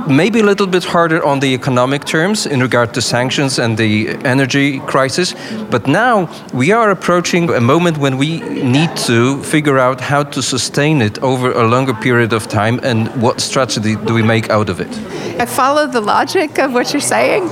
maybe 0.08 0.40
a 0.40 0.44
little 0.44 0.68
bit 0.68 0.84
harder 0.84 1.24
on 1.24 1.40
the 1.40 1.54
economic 1.54 2.06
terms 2.06 2.46
in 2.46 2.62
regard 2.62 2.94
to 2.94 3.02
sanctions 3.02 3.60
and 3.60 3.78
the 3.78 4.10
energy 4.26 4.80
crisis. 4.80 5.36
But 5.70 5.88
now 5.88 6.30
we 6.54 6.72
are 6.72 6.90
approaching 6.92 7.50
a 7.50 7.62
moment 7.62 7.98
when 7.98 8.18
we 8.18 8.40
need 8.40 8.96
to 9.08 9.44
figure 9.44 9.78
out 9.78 10.02
how 10.02 10.24
to 10.24 10.42
sustain 10.42 11.02
it 11.02 11.22
over 11.24 11.52
a 11.52 11.68
longer 11.68 11.94
period 11.94 12.34
of 12.34 12.48
time 12.48 12.80
and 12.84 13.08
what 13.22 13.42
strategy 13.42 13.96
do 13.96 14.14
we 14.14 14.24
make 14.24 14.50
out 14.50 14.70
of 14.70 14.80
it. 14.80 14.90
I 15.40 15.46
follow 15.46 15.88
the 15.88 16.02
logic 16.02 16.58
of 16.60 16.74
what 16.74 16.94
you're 16.94 17.02
saying. 17.02 17.50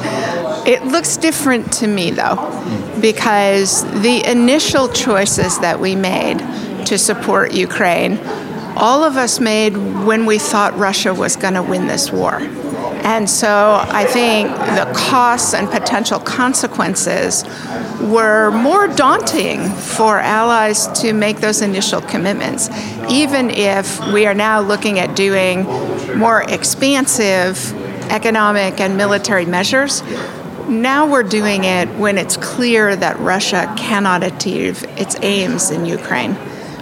It 0.65 0.83
looks 0.85 1.17
different 1.17 1.71
to 1.73 1.87
me 1.87 2.11
though, 2.11 2.37
because 3.01 3.83
the 4.01 4.23
initial 4.29 4.87
choices 4.89 5.59
that 5.59 5.79
we 5.79 5.95
made 5.95 6.39
to 6.85 6.97
support 6.97 7.53
Ukraine 7.53 8.19
all 8.75 9.03
of 9.03 9.17
us 9.17 9.39
made 9.39 9.77
when 10.05 10.25
we 10.25 10.37
thought 10.37 10.77
Russia 10.77 11.13
was 11.13 11.35
going 11.35 11.53
to 11.53 11.63
win 11.63 11.87
this 11.87 12.11
war. 12.11 12.39
And 13.05 13.29
so 13.29 13.85
I 13.87 14.05
think 14.05 14.49
the 14.49 14.91
costs 14.95 15.53
and 15.53 15.69
potential 15.69 16.19
consequences 16.19 17.43
were 18.01 18.49
more 18.49 18.87
daunting 18.87 19.69
for 19.69 20.17
allies 20.19 20.87
to 21.01 21.13
make 21.13 21.37
those 21.37 21.61
initial 21.61 22.01
commitments, 22.01 22.69
even 23.07 23.51
if 23.51 23.99
we 24.11 24.25
are 24.25 24.33
now 24.33 24.59
looking 24.59 24.97
at 24.97 25.15
doing 25.15 25.65
more 26.17 26.41
expansive 26.49 27.73
economic 28.11 28.79
and 28.79 28.97
military 28.97 29.45
measures. 29.45 30.01
Now 30.67 31.05
we're 31.05 31.23
doing 31.23 31.63
it 31.63 31.87
when 31.99 32.17
it's 32.17 32.37
clear 32.37 32.95
that 32.95 33.19
Russia 33.19 33.71
cannot 33.77 34.23
achieve 34.23 34.83
its 34.97 35.15
aims 35.21 35.69
in 35.69 35.85
Ukraine. 35.85 36.33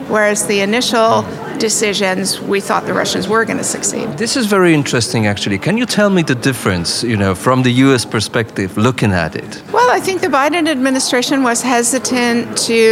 Whereas 0.07 0.47
the 0.47 0.61
initial 0.61 1.23
decisions, 1.63 2.41
we 2.41 2.59
thought 2.59 2.85
the 2.85 2.97
Russians 3.03 3.25
were 3.33 3.45
going 3.45 3.61
to 3.65 3.71
succeed. 3.77 4.05
This 4.17 4.35
is 4.35 4.45
very 4.47 4.73
interesting, 4.73 5.27
actually. 5.27 5.57
Can 5.57 5.77
you 5.77 5.85
tell 5.85 6.09
me 6.09 6.21
the 6.21 6.35
difference, 6.35 6.89
you 7.11 7.15
know, 7.15 7.33
from 7.45 7.63
the 7.63 7.71
U.S. 7.85 8.03
perspective, 8.03 8.69
looking 8.75 9.13
at 9.13 9.37
it? 9.43 9.51
Well, 9.71 9.89
I 9.97 10.01
think 10.01 10.19
the 10.19 10.33
Biden 10.39 10.67
administration 10.67 11.37
was 11.41 11.61
hesitant 11.61 12.57
to 12.69 12.85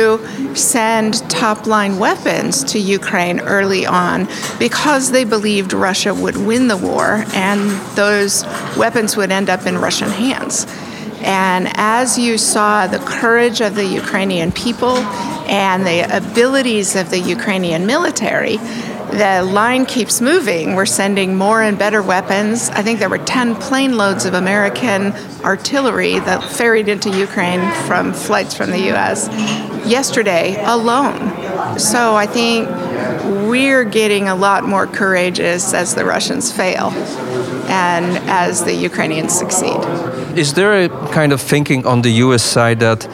send 0.56 1.30
top 1.30 1.68
line 1.68 2.00
weapons 2.00 2.64
to 2.72 2.80
Ukraine 2.80 3.42
early 3.42 3.86
on 3.86 4.18
because 4.58 5.12
they 5.12 5.26
believed 5.26 5.74
Russia 5.74 6.14
would 6.24 6.38
win 6.38 6.70
the 6.70 6.78
war 6.78 7.26
and 7.48 7.62
those 7.98 8.46
weapons 8.84 9.18
would 9.18 9.32
end 9.40 9.50
up 9.50 9.66
in 9.66 9.76
Russian 9.88 10.12
hands. 10.24 10.66
And 11.24 11.70
as 11.76 12.18
you 12.18 12.38
saw 12.38 12.88
the 12.88 13.00
courage 13.00 13.62
of 13.62 13.76
the 13.76 13.86
Ukrainian 13.86 14.52
people 14.52 14.98
and 15.48 15.86
the 15.86 16.02
abilities 16.16 16.96
of 16.96 17.10
the 17.10 17.20
Ukrainian 17.20 17.86
military, 17.86 18.58
the 19.12 19.44
line 19.44 19.86
keeps 19.86 20.22
moving. 20.22 20.76
We're 20.76 20.86
sending 20.86 21.36
more 21.36 21.62
and 21.62 21.78
better 21.78 22.02
weapons. 22.02 22.70
I 22.70 22.82
think 22.82 23.00
there 23.00 23.10
were 23.10 23.18
10 23.18 23.56
plane 23.56 23.98
loads 23.98 24.24
of 24.24 24.34
American 24.34 25.12
artillery 25.44 26.20
that 26.20 26.44
ferried 26.44 26.88
into 26.88 27.10
Ukraine 27.10 27.60
from 27.88 28.14
flights 28.14 28.56
from 28.56 28.72
the 28.72 28.92
US 28.94 29.28
yesterday 29.86 30.64
alone. 30.64 31.78
So 31.78 32.16
I 32.16 32.26
think 32.26 32.70
we're 33.50 33.84
getting 33.84 34.30
a 34.30 34.36
lot 34.36 34.64
more 34.64 34.88
courageous 34.88 35.74
as 35.74 35.94
the 35.94 36.06
Russians 36.06 36.52
fail 36.52 36.92
and 37.68 38.18
as 38.30 38.64
the 38.64 38.74
Ukrainians 38.74 39.38
succeed. 39.38 39.80
Is 40.36 40.54
there 40.54 40.86
a 40.86 40.90
kind 41.12 41.34
of 41.34 41.42
thinking 41.42 41.86
on 41.86 42.02
the 42.02 42.12
US 42.26 42.42
side 42.42 42.80
that 42.80 43.06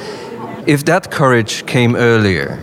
if 0.68 0.86
that 0.86 1.10
courage 1.10 1.66
came 1.66 1.96
earlier, 1.96 2.60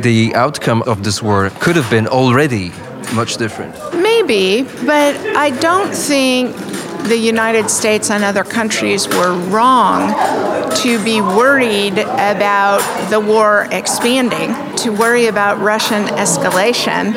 the 0.00 0.34
outcome 0.34 0.82
of 0.86 1.04
this 1.04 1.22
war 1.22 1.50
could 1.60 1.76
have 1.76 1.90
been 1.90 2.06
already 2.06 2.72
much 3.14 3.36
different? 3.36 3.74
Maybe, 3.94 4.62
but 4.86 5.14
I 5.36 5.50
don't 5.50 5.94
think 5.94 6.56
the 7.08 7.16
United 7.16 7.68
States 7.68 8.10
and 8.10 8.24
other 8.24 8.44
countries 8.44 9.06
were 9.08 9.34
wrong 9.50 10.14
to 10.76 11.02
be 11.04 11.20
worried 11.20 11.98
about 11.98 12.80
the 13.10 13.20
war 13.20 13.66
expanding, 13.70 14.54
to 14.76 14.90
worry 14.90 15.26
about 15.26 15.58
Russian 15.58 16.04
escalation, 16.16 17.12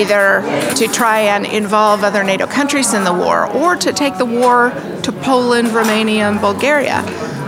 either 0.00 0.42
to 0.76 0.88
try 0.88 1.20
and 1.20 1.46
involve 1.46 2.02
other 2.02 2.24
NATO 2.24 2.46
countries 2.46 2.94
in 2.94 3.04
the 3.04 3.12
war 3.12 3.46
or 3.46 3.76
to 3.76 3.92
take 3.92 4.18
the 4.18 4.24
war 4.24 4.72
to 5.02 5.12
Poland, 5.12 5.68
Romania, 5.68 6.28
and 6.28 6.40
Bulgaria. 6.40 6.98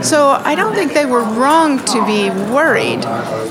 So 0.03 0.19
I 0.51 0.55
don't 0.55 0.75
think 0.75 0.93
they 0.93 1.07
were 1.07 1.25
wrong 1.41 1.79
to 1.95 1.99
be 2.05 2.29
worried, 2.53 3.03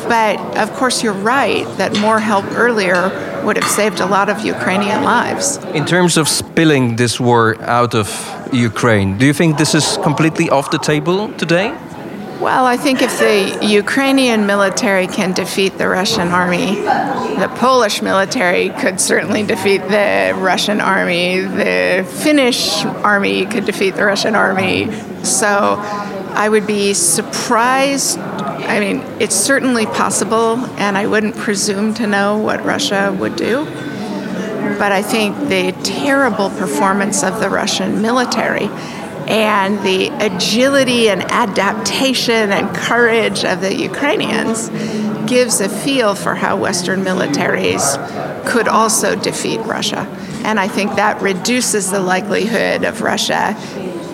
but 0.08 0.36
of 0.58 0.72
course 0.74 1.02
you're 1.04 1.22
right 1.38 1.66
that 1.78 1.98
more 2.00 2.20
help 2.20 2.46
earlier 2.66 3.10
would 3.44 3.58
have 3.58 3.70
saved 3.70 4.00
a 4.00 4.06
lot 4.06 4.30
of 4.30 4.46
Ukrainian 4.46 5.04
lives. 5.04 5.58
In 5.74 5.86
terms 5.86 6.16
of 6.16 6.28
spilling 6.30 6.96
this 6.96 7.20
war 7.20 7.60
out 7.62 7.94
of 7.96 8.08
Ukraine, 8.54 9.18
do 9.18 9.26
you 9.26 9.34
think 9.34 9.58
this 9.58 9.74
is 9.74 9.98
completely 10.04 10.48
off 10.50 10.70
the 10.70 10.78
table 10.78 11.34
today? 11.44 11.74
Well, 12.40 12.66
I 12.66 12.78
think 12.78 13.02
if 13.02 13.20
the 13.20 13.66
Ukrainian 13.66 14.46
military 14.46 15.08
can 15.08 15.34
defeat 15.34 15.78
the 15.78 15.88
Russian 15.88 16.30
army, 16.30 16.76
the 16.76 17.52
Polish 17.56 18.02
military 18.02 18.70
could 18.70 19.00
certainly 19.00 19.44
defeat 19.44 19.82
the 19.84 20.34
Russian 20.38 20.82
army, 20.82 21.40
the 21.40 22.06
Finnish 22.24 22.84
army 22.86 23.46
could 23.46 23.66
defeat 23.66 23.96
the 23.96 24.06
Russian 24.06 24.36
army. 24.36 24.92
So 25.24 25.78
I 26.36 26.50
would 26.50 26.68
be 26.68 26.94
surprised. 26.94 28.20
I 28.20 28.80
mean, 28.80 29.04
it's 29.22 29.36
certainly 29.36 29.86
possible, 29.86 30.58
and 30.78 30.98
I 30.98 31.08
wouldn't 31.08 31.38
presume 31.38 31.94
to 31.96 32.08
know 32.08 32.38
what 32.38 32.66
Russia 32.66 33.16
would 33.20 33.36
do. 33.36 33.66
But 33.66 34.92
I 34.92 35.02
think 35.02 35.38
the 35.50 35.72
terrible 35.84 36.50
performance 36.50 37.24
of 37.24 37.40
the 37.40 37.50
Russian 37.50 38.02
military 38.02 38.70
and 39.28 39.80
the 39.84 40.08
agility 40.20 41.10
and 41.10 41.22
adaptation 41.32 42.52
and 42.52 42.76
courage 42.76 43.44
of 43.46 43.62
the 43.62 43.76
Ukrainians 43.76 44.70
gives 45.28 45.62
a 45.62 45.70
feel 45.70 46.16
for 46.16 46.36
how 46.36 46.58
Western 46.58 47.02
militaries 47.02 47.84
could 48.46 48.68
also 48.68 49.16
defeat 49.16 49.60
Russia. 49.62 50.08
And 50.44 50.60
I 50.60 50.68
think 50.68 50.96
that 50.96 51.22
reduces 51.22 51.92
the 51.92 52.02
likelihood 52.02 52.84
of 52.84 53.02
Russia 53.02 53.56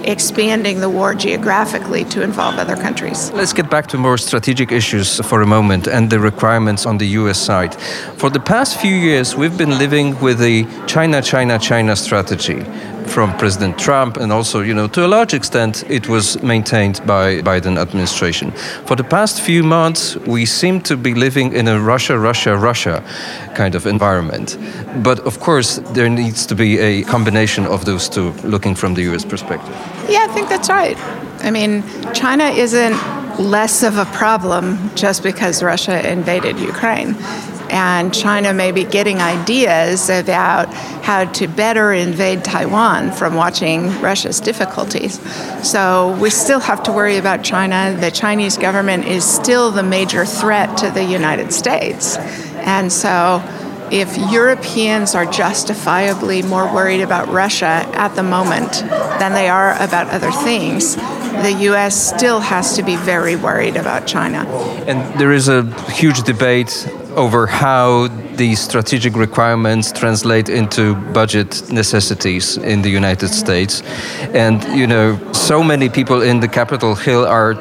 expanding 0.03 0.79
the 0.79 0.89
war 0.89 1.13
geographically 1.13 2.05
to 2.05 2.21
involve 2.21 2.57
other 2.57 2.75
countries. 2.75 3.31
Let's 3.31 3.53
get 3.53 3.69
back 3.69 3.87
to 3.87 3.97
more 3.97 4.17
strategic 4.17 4.71
issues 4.71 5.19
for 5.25 5.41
a 5.41 5.45
moment 5.45 5.87
and 5.87 6.09
the 6.09 6.19
requirements 6.19 6.85
on 6.85 6.97
the 6.97 7.07
US 7.19 7.39
side. 7.39 7.75
For 8.17 8.29
the 8.29 8.39
past 8.39 8.79
few 8.79 8.95
years, 8.95 9.35
we've 9.35 9.57
been 9.57 9.77
living 9.77 10.19
with 10.19 10.39
the 10.39 10.65
China, 10.87 11.21
China, 11.21 11.59
China 11.59 11.95
strategy 11.95 12.65
from 13.09 13.35
President 13.37 13.77
Trump, 13.77 14.17
and 14.17 14.31
also, 14.31 14.61
you 14.61 14.73
know, 14.73 14.87
to 14.87 15.05
a 15.05 15.07
large 15.07 15.33
extent, 15.33 15.83
it 15.89 16.07
was 16.07 16.41
maintained 16.43 17.01
by 17.05 17.41
Biden 17.41 17.77
administration. 17.77 18.51
For 18.85 18.95
the 18.95 19.03
past 19.03 19.41
few 19.41 19.63
months, 19.63 20.15
we 20.27 20.45
seem 20.45 20.81
to 20.81 20.95
be 20.95 21.13
living 21.13 21.53
in 21.53 21.67
a 21.67 21.79
Russia, 21.79 22.17
Russia, 22.17 22.55
Russia 22.55 23.03
kind 23.55 23.75
of 23.75 23.85
environment. 23.85 24.57
But 25.03 25.19
of 25.21 25.39
course, 25.39 25.81
there 25.93 26.09
needs 26.09 26.45
to 26.45 26.55
be 26.55 26.77
a 26.79 27.03
combination 27.03 27.65
of 27.65 27.85
those 27.85 28.07
two, 28.09 28.31
looking 28.43 28.75
from 28.75 28.93
the 28.93 29.01
U.S. 29.09 29.25
perspective. 29.25 29.75
Yeah, 30.09 30.25
I 30.29 30.33
think 30.33 30.47
that's 30.49 30.69
right. 30.69 30.97
I 31.43 31.51
mean, 31.51 31.83
China 32.13 32.45
isn't 32.45 32.95
less 33.39 33.83
of 33.83 33.97
a 33.97 34.05
problem 34.05 34.77
just 34.95 35.23
because 35.23 35.63
Russia 35.63 36.11
invaded 36.11 36.59
Ukraine 36.59 37.15
and 37.69 38.13
China 38.13 38.53
may 38.53 38.71
be 38.71 38.83
getting 38.83 39.19
ideas 39.19 40.09
about 40.09 40.73
how 41.03 41.25
to 41.25 41.47
better 41.47 41.91
invade 41.91 42.43
Taiwan 42.43 43.11
from 43.11 43.35
watching 43.35 44.01
Russia's 44.01 44.39
difficulties. 44.39 45.19
So 45.67 46.17
we 46.19 46.29
still 46.29 46.59
have 46.59 46.83
to 46.83 46.91
worry 46.91 47.17
about 47.17 47.43
China. 47.43 47.95
The 47.99 48.11
Chinese 48.11 48.57
government 48.57 49.05
is 49.05 49.23
still 49.23 49.71
the 49.71 49.83
major 49.83 50.25
threat 50.25 50.77
to 50.79 50.89
the 50.91 51.03
United 51.03 51.53
States. 51.53 52.17
And 52.17 52.91
so 52.91 53.43
if 53.91 54.15
Europeans 54.31 55.15
are 55.15 55.25
justifiably 55.25 56.41
more 56.43 56.71
worried 56.71 57.01
about 57.01 57.27
Russia 57.29 57.85
at 57.93 58.15
the 58.15 58.23
moment 58.23 58.71
than 59.19 59.33
they 59.33 59.49
are 59.49 59.73
about 59.81 60.07
other 60.09 60.31
things, 60.31 60.95
the 60.95 61.55
U.S. 61.61 62.15
still 62.15 62.39
has 62.39 62.75
to 62.75 62.83
be 62.83 62.95
very 62.97 63.35
worried 63.35 63.77
about 63.77 64.05
China. 64.05 64.45
And 64.87 65.19
there 65.19 65.31
is 65.31 65.47
a 65.47 65.63
huge 65.91 66.23
debate 66.23 66.87
over 67.15 67.47
how 67.47 68.07
these 68.35 68.59
strategic 68.59 69.15
requirements 69.15 69.91
translate 69.91 70.49
into 70.49 70.95
budget 71.13 71.71
necessities 71.71 72.57
in 72.57 72.81
the 72.81 72.89
United 72.89 73.29
States. 73.29 73.81
And, 74.33 74.63
you 74.77 74.87
know, 74.87 75.17
so 75.33 75.63
many 75.63 75.89
people 75.89 76.21
in 76.21 76.39
the 76.39 76.47
Capitol 76.47 76.95
Hill 76.95 77.25
are 77.25 77.55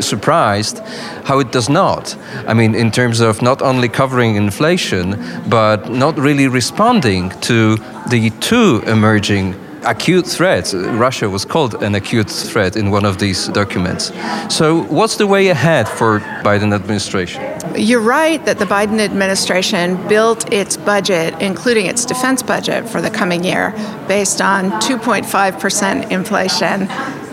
surprised 0.00 0.78
how 1.24 1.38
it 1.40 1.52
does 1.52 1.68
not. 1.68 2.16
I 2.46 2.54
mean, 2.54 2.74
in 2.74 2.90
terms 2.90 3.20
of 3.20 3.42
not 3.42 3.62
only 3.62 3.88
covering 3.88 4.36
inflation, 4.36 5.16
but 5.48 5.90
not 5.90 6.18
really 6.18 6.48
responding 6.48 7.30
to 7.40 7.76
the 8.08 8.30
two 8.40 8.82
emerging 8.86 9.54
acute 9.84 10.26
threat. 10.26 10.72
Russia 10.74 11.28
was 11.28 11.44
called 11.44 11.82
an 11.82 11.94
acute 11.94 12.30
threat 12.30 12.76
in 12.76 12.90
one 12.90 13.04
of 13.04 13.18
these 13.18 13.48
documents. 13.48 14.12
So, 14.48 14.82
what's 14.84 15.16
the 15.16 15.26
way 15.26 15.48
ahead 15.48 15.88
for 15.88 16.20
Biden 16.42 16.74
administration? 16.74 17.42
You're 17.74 18.00
right 18.00 18.44
that 18.46 18.58
the 18.58 18.64
Biden 18.64 19.00
administration 19.00 19.96
built 20.08 20.52
its 20.52 20.76
budget, 20.76 21.34
including 21.40 21.86
its 21.86 22.04
defense 22.04 22.42
budget 22.42 22.88
for 22.88 23.00
the 23.00 23.10
coming 23.10 23.44
year, 23.44 23.72
based 24.08 24.40
on 24.40 24.70
2.5% 24.82 26.10
inflation 26.10 26.88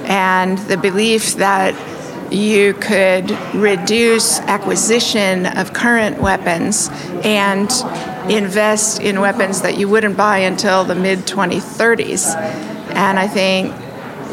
and 0.07 0.57
the 0.69 0.77
belief 0.77 1.35
that 1.35 1.75
you 2.31 2.73
could 2.75 3.31
reduce 3.53 4.39
acquisition 4.41 5.45
of 5.45 5.73
current 5.73 6.21
weapons 6.21 6.89
and 7.23 7.71
invest 8.29 9.01
in 9.01 9.21
weapons 9.21 9.61
that 9.61 9.77
you 9.77 9.87
wouldn't 9.87 10.17
buy 10.17 10.39
until 10.39 10.83
the 10.83 10.95
mid 10.95 11.19
2030s. 11.19 12.35
And 12.95 13.17
I 13.19 13.27
think 13.27 13.73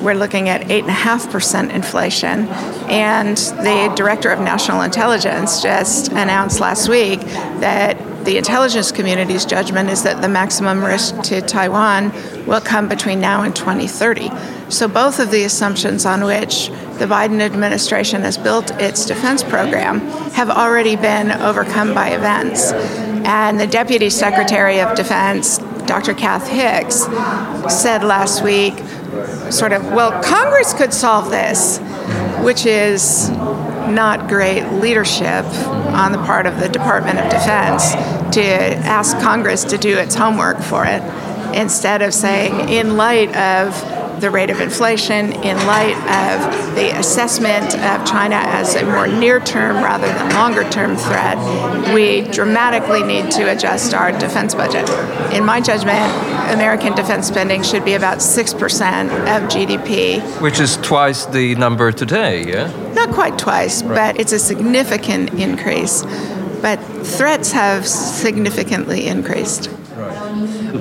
we're 0.03 0.15
looking 0.15 0.49
at 0.49 0.63
8.5% 0.63 1.71
inflation. 1.71 2.49
And 2.89 3.37
the 3.37 3.93
director 3.97 4.31
of 4.31 4.41
national 4.41 4.83
intelligence 4.83 5.63
just 5.63 6.13
announced 6.13 6.61
last 6.61 6.89
week 6.89 7.21
that 7.21 7.97
the 8.25 8.39
intelligence 8.39 8.93
community's 8.93 9.45
judgment 9.45 9.91
is 9.91 10.03
that 10.03 10.23
the 10.23 10.29
maximum 10.29 10.85
risk 10.85 11.21
to 11.23 11.41
Taiwan 11.41 12.13
will 12.47 12.61
come 12.61 12.89
between 12.89 13.21
now 13.21 13.43
and 13.43 13.55
2030. 13.55 14.31
So, 14.71 14.89
both 14.89 15.21
of 15.21 15.31
the 15.31 15.45
assumptions 15.45 16.07
on 16.07 16.25
which 16.25 16.69
the 16.99 17.07
Biden 17.07 17.41
administration 17.41 18.23
has 18.23 18.39
built 18.39 18.71
its 18.81 19.05
defense 19.05 19.43
program 19.43 20.01
have 20.33 20.49
already 20.49 20.97
been 20.97 21.31
overcome 21.31 21.93
by 21.93 22.09
events. 22.11 22.73
And 22.73 23.61
the 23.61 23.67
Deputy 23.67 24.11
Secretary 24.11 24.81
of 24.81 24.97
Defense, 24.97 25.59
Dr. 25.87 26.15
Kath 26.15 26.49
Hicks, 26.49 27.05
said 27.75 28.05
last 28.05 28.43
week, 28.43 28.75
sort 29.51 29.73
of, 29.73 29.85
well, 29.93 30.23
Congress 30.23 30.73
could 30.73 30.93
solve 30.93 31.31
this, 31.31 31.79
which 32.43 32.67
is 32.67 33.31
not 33.88 34.29
great 34.29 34.64
leadership 34.73 35.44
on 35.44 36.12
the 36.12 36.18
part 36.18 36.47
of 36.47 36.59
the 36.59 36.68
Department 36.68 37.18
of 37.18 37.31
Defense 37.31 37.92
to 38.35 38.42
ask 38.42 39.18
Congress 39.20 39.64
to 39.64 39.79
do 39.79 39.97
its 39.97 40.14
homework 40.14 40.61
for 40.61 40.85
it 40.85 41.03
instead 41.55 42.03
of 42.03 42.12
saying, 42.12 42.68
in 42.68 42.97
light 42.97 43.35
of 43.37 43.73
the 44.20 44.31
rate 44.31 44.50
of 44.50 44.61
inflation 44.61 45.33
in 45.33 45.57
light 45.66 45.96
of 45.96 46.74
the 46.74 46.96
assessment 46.98 47.74
of 47.74 48.07
China 48.07 48.37
as 48.37 48.74
a 48.74 48.85
more 48.85 49.07
near 49.07 49.40
term 49.40 49.77
rather 49.77 50.07
than 50.07 50.31
longer 50.31 50.68
term 50.70 50.96
threat, 50.96 51.37
we 51.94 52.22
dramatically 52.31 53.03
need 53.03 53.31
to 53.33 53.50
adjust 53.53 53.94
our 53.94 54.12
defense 54.12 54.55
budget. 54.55 54.88
In 55.33 55.44
my 55.44 55.61
judgment, 55.61 56.12
American 56.53 56.94
defense 56.94 57.27
spending 57.27 57.62
should 57.62 57.85
be 57.85 57.94
about 57.94 58.18
6% 58.18 59.05
of 59.05 59.50
GDP. 59.50 60.20
Which 60.40 60.61
is 60.61 60.77
twice 60.79 61.27
the 61.27 61.55
number 61.57 61.92
today, 61.92 62.44
yeah? 62.46 62.92
Not 62.94 63.11
quite 63.11 63.38
twice, 63.38 63.83
right. 63.83 64.14
but 64.14 64.20
it's 64.20 64.33
a 64.33 64.38
significant 64.38 65.35
increase. 65.35 66.03
But 66.62 66.77
threats 66.77 67.53
have 67.53 67.87
significantly 67.87 69.07
increased. 69.07 69.68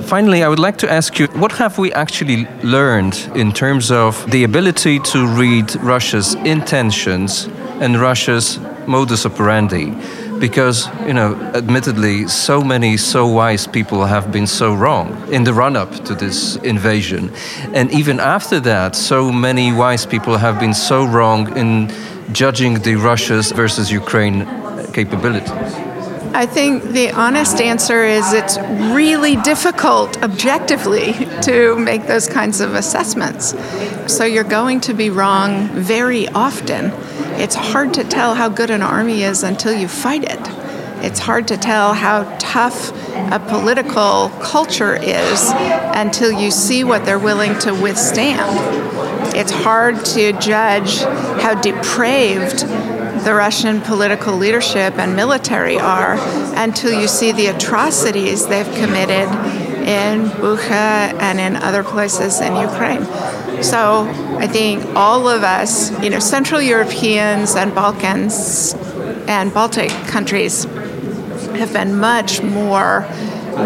Finally, 0.02 0.42
I 0.42 0.48
would 0.48 0.58
like 0.58 0.76
to 0.78 0.90
ask 0.90 1.20
you 1.20 1.28
what 1.28 1.52
have 1.52 1.78
we 1.78 1.92
actually 1.92 2.48
learned 2.64 3.30
in 3.36 3.52
terms 3.52 3.92
of 3.92 4.28
the 4.28 4.42
ability 4.42 4.98
to 4.98 5.26
read 5.28 5.76
Russia's 5.76 6.34
intentions 6.34 7.48
and 7.80 8.00
Russia's 8.00 8.58
modus 8.88 9.24
operandi? 9.24 9.94
Because, 10.40 10.88
you 11.06 11.14
know, 11.14 11.36
admittedly, 11.54 12.26
so 12.26 12.60
many 12.60 12.96
so 12.96 13.28
wise 13.28 13.68
people 13.68 14.04
have 14.04 14.32
been 14.32 14.48
so 14.48 14.74
wrong 14.74 15.32
in 15.32 15.44
the 15.44 15.54
run 15.54 15.76
up 15.76 15.92
to 16.06 16.14
this 16.16 16.56
invasion. 16.56 17.30
And 17.72 17.88
even 17.92 18.18
after 18.18 18.58
that, 18.60 18.96
so 18.96 19.30
many 19.30 19.72
wise 19.72 20.06
people 20.06 20.38
have 20.38 20.58
been 20.58 20.74
so 20.74 21.04
wrong 21.04 21.56
in 21.56 21.88
judging 22.32 22.80
the 22.80 22.96
Russia's 22.96 23.52
versus 23.52 23.92
Ukraine 23.92 24.44
capabilities. 24.92 25.93
I 26.36 26.46
think 26.46 26.82
the 26.82 27.12
honest 27.12 27.60
answer 27.60 28.02
is 28.02 28.32
it's 28.32 28.58
really 28.58 29.36
difficult 29.36 30.20
objectively 30.20 31.12
to 31.42 31.76
make 31.78 32.08
those 32.08 32.26
kinds 32.26 32.60
of 32.60 32.74
assessments. 32.74 33.54
So 34.12 34.24
you're 34.24 34.42
going 34.42 34.80
to 34.80 34.94
be 34.94 35.10
wrong 35.10 35.68
very 35.68 36.26
often. 36.28 36.86
It's 37.40 37.54
hard 37.54 37.94
to 37.94 38.02
tell 38.02 38.34
how 38.34 38.48
good 38.48 38.70
an 38.70 38.82
army 38.82 39.22
is 39.22 39.44
until 39.44 39.78
you 39.78 39.86
fight 39.86 40.24
it. 40.24 40.40
It's 41.04 41.20
hard 41.20 41.46
to 41.48 41.56
tell 41.56 41.94
how 41.94 42.24
tough 42.40 42.90
a 43.32 43.38
political 43.38 44.30
culture 44.42 44.96
is 44.96 45.52
until 45.54 46.32
you 46.32 46.50
see 46.50 46.82
what 46.82 47.04
they're 47.04 47.16
willing 47.16 47.56
to 47.60 47.72
withstand. 47.72 49.36
It's 49.36 49.52
hard 49.52 50.04
to 50.06 50.32
judge 50.40 50.98
how 51.42 51.60
depraved 51.60 52.64
the 53.24 53.34
Russian 53.34 53.80
political 53.80 54.36
leadership 54.36 54.98
and 54.98 55.16
military 55.16 55.78
are 55.78 56.16
until 56.56 56.92
you 57.00 57.08
see 57.08 57.32
the 57.32 57.46
atrocities 57.46 58.46
they've 58.46 58.72
committed 58.74 59.28
in 59.86 60.28
Bucha 60.40 61.12
and 61.20 61.40
in 61.40 61.56
other 61.56 61.82
places 61.82 62.40
in 62.40 62.54
Ukraine. 62.56 63.04
So 63.62 64.06
I 64.38 64.46
think 64.46 64.84
all 64.94 65.28
of 65.28 65.42
us, 65.42 65.90
you 66.02 66.10
know, 66.10 66.18
Central 66.18 66.60
Europeans 66.60 67.54
and 67.56 67.74
Balkans 67.74 68.74
and 69.26 69.52
Baltic 69.54 69.90
countries 70.06 70.64
have 70.64 71.72
been 71.72 71.98
much 71.98 72.42
more 72.42 73.06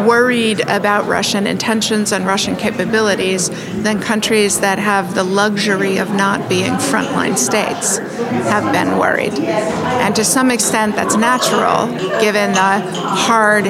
worried 0.07 0.61
about 0.68 1.07
Russian 1.07 1.46
intentions 1.46 2.12
and 2.12 2.27
Russian 2.27 2.57
capabilities 2.57 3.51
than 3.83 4.01
countries 4.01 4.61
that 4.61 4.79
have 4.79 5.14
the 5.14 5.24
luxury 5.24 5.98
of 5.98 6.11
not 6.14 6.48
being 6.48 6.72
frontline 6.74 7.37
states 7.37 7.98
have 7.98 8.72
been 8.72 8.98
worried. 8.98 9.33
And 9.38 10.14
to 10.16 10.24
some 10.24 10.51
extent, 10.51 10.94
that's 10.96 11.16
natural 11.16 11.87
given 12.20 12.53
the 12.53 12.59
hard 12.61 13.66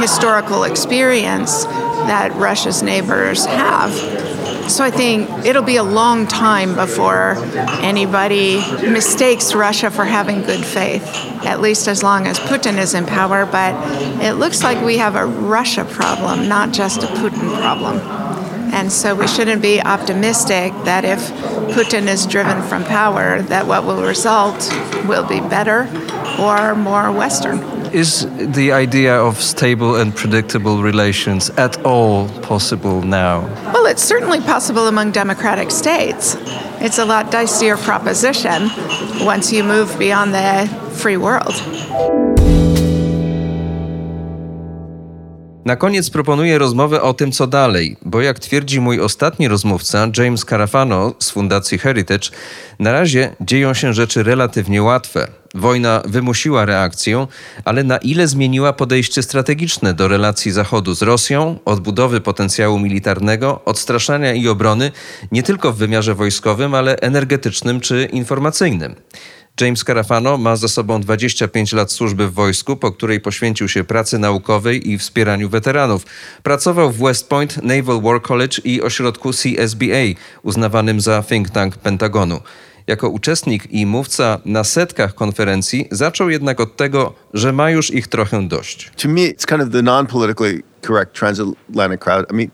historical 0.00 0.64
experience 0.64 1.64
that 1.64 2.32
Russia's 2.34 2.82
neighbors 2.82 3.46
have. 3.46 3.92
So 4.68 4.84
I 4.84 4.90
think 4.90 5.28
it'll 5.44 5.62
be 5.62 5.76
a 5.76 5.82
long 5.82 6.26
time 6.26 6.74
before 6.74 7.34
anybody 7.82 8.56
mistakes 8.82 9.54
Russia 9.54 9.90
for 9.90 10.04
having 10.04 10.42
good 10.42 10.64
faith, 10.64 11.04
at 11.44 11.60
least 11.60 11.88
as 11.88 12.02
long 12.02 12.26
as 12.26 12.38
Putin 12.38 12.78
is 12.78 12.94
in 12.94 13.04
power. 13.04 13.44
But 13.44 13.74
it 14.22 14.34
looks 14.34 14.62
like 14.62 14.82
we 14.84 14.98
have 14.98 15.14
a 15.14 15.26
Russia 15.26 15.84
problem, 15.84 16.48
not 16.48 16.72
just 16.72 17.02
a 17.02 17.06
Putin 17.06 17.54
problem. 17.60 17.98
And 18.72 18.90
so 18.90 19.14
we 19.14 19.28
shouldn't 19.28 19.60
be 19.60 19.82
optimistic 19.82 20.72
that 20.84 21.04
if 21.04 21.20
Putin 21.76 22.08
is 22.08 22.26
driven 22.26 22.62
from 22.62 22.84
power, 22.84 23.42
that 23.42 23.66
what 23.66 23.84
will 23.84 24.02
result 24.02 24.56
will 25.06 25.26
be 25.26 25.40
better 25.40 25.88
or 26.40 26.74
more 26.74 27.12
Western. 27.12 27.58
Is 27.92 28.26
the 28.54 28.72
idea 28.72 29.14
of 29.14 29.36
stable 29.42 29.96
and 29.96 30.16
predictable 30.16 30.82
relations 30.82 31.50
at 31.50 31.84
all 31.84 32.30
possible 32.40 33.02
now? 33.02 33.46
It's 33.92 34.02
certainly 34.02 34.40
possible 34.40 34.88
among 34.88 35.12
democratic 35.12 35.70
states. 35.70 36.34
It's 36.80 36.96
a 36.96 37.04
lot 37.04 37.30
dicier 37.30 37.76
proposition 37.76 38.70
once 39.22 39.52
you 39.52 39.62
move 39.62 39.98
beyond 39.98 40.32
the 40.32 40.66
free 40.94 41.18
world. 41.18 41.52
Na 45.64 45.76
koniec 45.76 46.10
proponuję 46.10 46.58
rozmowę 46.58 47.02
o 47.02 47.14
tym, 47.14 47.32
co 47.32 47.46
dalej, 47.46 47.96
bo 48.04 48.20
jak 48.20 48.38
twierdzi 48.38 48.80
mój 48.80 49.00
ostatni 49.00 49.48
rozmówca, 49.48 50.08
James 50.18 50.44
Carafano 50.44 51.14
z 51.18 51.30
Fundacji 51.30 51.78
Heritage, 51.78 52.28
na 52.78 52.92
razie 52.92 53.36
dzieją 53.40 53.74
się 53.74 53.92
rzeczy 53.92 54.22
relatywnie 54.22 54.82
łatwe. 54.82 55.28
Wojna 55.54 56.02
wymusiła 56.04 56.64
reakcję, 56.64 57.26
ale 57.64 57.84
na 57.84 57.98
ile 57.98 58.28
zmieniła 58.28 58.72
podejście 58.72 59.22
strategiczne 59.22 59.94
do 59.94 60.08
relacji 60.08 60.52
Zachodu 60.52 60.94
z 60.94 61.02
Rosją, 61.02 61.58
odbudowy 61.64 62.20
potencjału 62.20 62.78
militarnego, 62.78 63.60
odstraszania 63.64 64.32
i 64.32 64.48
obrony, 64.48 64.92
nie 65.32 65.42
tylko 65.42 65.72
w 65.72 65.76
wymiarze 65.76 66.14
wojskowym, 66.14 66.74
ale 66.74 66.96
energetycznym 66.96 67.80
czy 67.80 68.08
informacyjnym. 68.12 68.94
James 69.60 69.84
Carafano 69.84 70.38
ma 70.38 70.56
za 70.56 70.68
sobą 70.68 71.00
25 71.00 71.72
lat 71.72 71.92
służby 71.92 72.28
w 72.28 72.32
wojsku, 72.32 72.76
po 72.76 72.92
której 72.92 73.20
poświęcił 73.20 73.68
się 73.68 73.84
pracy 73.84 74.18
naukowej 74.18 74.90
i 74.90 74.98
wspieraniu 74.98 75.48
weteranów. 75.48 76.06
Pracował 76.42 76.92
w 76.92 76.98
West 76.98 77.28
Point 77.28 77.62
Naval 77.62 78.00
War 78.02 78.22
College 78.22 78.58
i 78.64 78.82
ośrodku 78.82 79.30
CSBA, 79.30 80.20
uznawanym 80.42 81.00
za 81.00 81.22
think 81.22 81.50
tank 81.50 81.76
Pentagonu. 81.76 82.40
Jako 82.86 83.08
uczestnik 83.08 83.72
i 83.72 83.86
mówca 83.86 84.40
na 84.44 84.64
setkach 84.64 85.14
konferencji 85.14 85.88
zaczął 85.90 86.30
jednak 86.30 86.60
od 86.60 86.76
tego, 86.76 87.14
że 87.34 87.52
ma 87.52 87.70
już 87.70 87.90
ich 87.90 88.08
trochę 88.08 88.48
dość. 88.48 88.90
To 89.02 89.08
me, 89.08 89.20
it's 89.20 89.46
kind 89.46 89.62
of 89.62 89.70
the 89.70 89.82
non-politically 89.82 90.62
correct 90.86 91.12
transatlantic 91.12 92.00
crowd. 92.00 92.32
I 92.32 92.34
mean, 92.34 92.50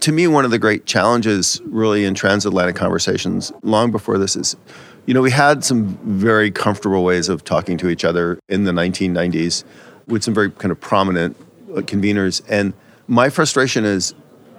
to 0.00 0.12
me, 0.12 0.36
one 0.36 0.46
of 0.46 0.52
the 0.52 0.58
great 0.58 0.92
challenges 0.92 1.62
really 1.72 2.04
in 2.04 2.14
transatlantic 2.14 2.78
conversations 2.78 3.52
long 3.62 3.92
before 3.92 4.18
this 4.18 4.36
is 4.36 4.56
You 5.04 5.14
know, 5.14 5.20
we 5.20 5.32
had 5.32 5.64
some 5.64 5.98
very 6.04 6.50
comfortable 6.50 7.02
ways 7.02 7.28
of 7.28 7.44
talking 7.44 7.76
to 7.78 7.88
each 7.88 8.04
other 8.04 8.38
in 8.48 8.64
the 8.64 8.72
1990s 8.72 9.64
with 10.06 10.22
some 10.22 10.32
very 10.32 10.50
kind 10.50 10.70
of 10.70 10.80
prominent 10.80 11.36
uh, 11.70 11.80
conveners. 11.80 12.42
And 12.48 12.72
my 13.08 13.28
frustration 13.28 13.84
is 13.84 14.14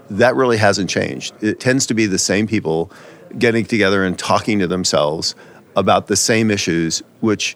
that 0.10 0.36
really 0.36 0.58
hasn't 0.58 0.89
changed. 0.89 1.34
It 1.41 1.60
tends 1.60 1.86
to 1.88 1.93
be 1.93 2.08
the 2.08 2.17
same 2.17 2.45
people 2.45 2.91
getting 3.38 3.65
together 3.65 4.03
and 4.03 4.19
talking 4.19 4.60
to 4.60 4.67
themselves 4.67 5.34
about 5.75 6.08
the 6.08 6.15
same 6.15 6.51
issues, 6.51 7.01
which 7.21 7.56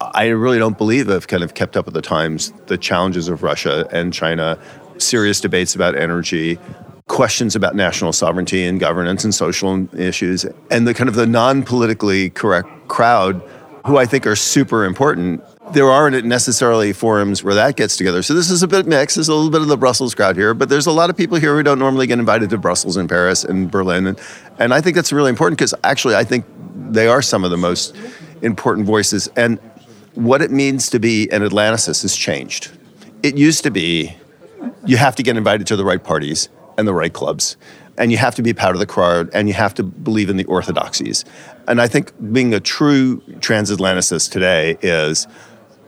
I 0.00 0.26
really 0.26 0.58
don't 0.58 0.76
believe 0.76 1.08
have 1.08 1.26
kind 1.26 1.42
of 1.42 1.54
kept 1.54 1.76
up 1.76 1.86
with 1.86 1.94
the 1.94 2.02
times. 2.02 2.52
The 2.66 2.76
challenges 2.76 3.28
of 3.28 3.42
Russia 3.42 3.88
and 3.90 4.12
China, 4.12 4.58
serious 4.98 5.40
debates 5.40 5.74
about 5.74 5.96
energy, 5.96 6.58
questions 7.08 7.54
about 7.54 7.76
national 7.76 8.12
sovereignty 8.12 8.64
and 8.64 8.80
governance 8.80 9.24
and 9.24 9.34
social 9.34 9.88
issues, 9.98 10.44
and 10.70 10.86
the 10.86 10.94
kind 10.94 11.08
of 11.08 11.14
the 11.14 11.26
non-politically 11.26 12.30
correct 12.30 12.68
crowd, 12.88 13.42
who 13.86 13.96
I 13.96 14.06
think 14.06 14.26
are 14.26 14.36
super 14.36 14.84
important. 14.84 15.42
There 15.72 15.88
aren't 15.88 16.24
necessarily 16.24 16.92
forums 16.92 17.42
where 17.44 17.54
that 17.54 17.76
gets 17.76 17.96
together. 17.96 18.22
So 18.22 18.34
this 18.34 18.50
is 18.50 18.62
a 18.62 18.68
bit 18.68 18.86
mixed. 18.86 19.16
There's 19.16 19.28
a 19.28 19.34
little 19.34 19.50
bit 19.50 19.60
of 19.60 19.68
the 19.68 19.76
Brussels 19.76 20.14
crowd 20.14 20.36
here, 20.36 20.54
but 20.54 20.68
there's 20.68 20.86
a 20.86 20.92
lot 20.92 21.10
of 21.10 21.16
people 21.16 21.38
here 21.38 21.54
who 21.54 21.62
don't 21.62 21.78
normally 21.78 22.06
get 22.06 22.18
invited 22.18 22.50
to 22.50 22.58
Brussels 22.58 22.96
and 22.96 23.08
Paris 23.08 23.44
and 23.44 23.70
Berlin. 23.70 24.08
And, 24.08 24.20
and 24.58 24.74
I 24.74 24.80
think 24.80 24.96
that's 24.96 25.12
really 25.12 25.30
important 25.30 25.58
because 25.58 25.74
actually 25.84 26.16
I 26.16 26.24
think 26.24 26.44
they 26.90 27.08
are 27.08 27.22
some 27.22 27.44
of 27.44 27.50
the 27.50 27.56
most 27.56 27.96
important 28.42 28.86
voices. 28.86 29.28
And 29.36 29.58
what 30.14 30.42
it 30.42 30.50
means 30.50 30.90
to 30.90 30.98
be 30.98 31.28
an 31.30 31.42
Atlanticist 31.42 32.02
has 32.02 32.16
changed. 32.16 32.70
It 33.22 33.36
used 33.36 33.62
to 33.64 33.70
be 33.70 34.16
you 34.84 34.96
have 34.96 35.16
to 35.16 35.22
get 35.22 35.36
invited 35.36 35.66
to 35.68 35.76
the 35.76 35.84
right 35.84 36.02
parties 36.02 36.48
and 36.78 36.86
the 36.86 36.94
right 36.94 37.12
clubs. 37.12 37.56
And 37.98 38.12
you 38.12 38.18
have 38.18 38.34
to 38.34 38.42
be 38.42 38.52
part 38.52 38.74
of 38.74 38.80
the 38.80 38.86
crowd 38.86 39.30
and 39.32 39.48
you 39.48 39.54
have 39.54 39.74
to 39.74 39.82
believe 39.82 40.28
in 40.28 40.36
the 40.36 40.44
orthodoxies. 40.44 41.24
And 41.66 41.80
I 41.80 41.88
think 41.88 42.12
being 42.32 42.52
a 42.52 42.60
true 42.60 43.20
transatlanticist 43.40 44.30
today 44.30 44.76
is 44.82 45.26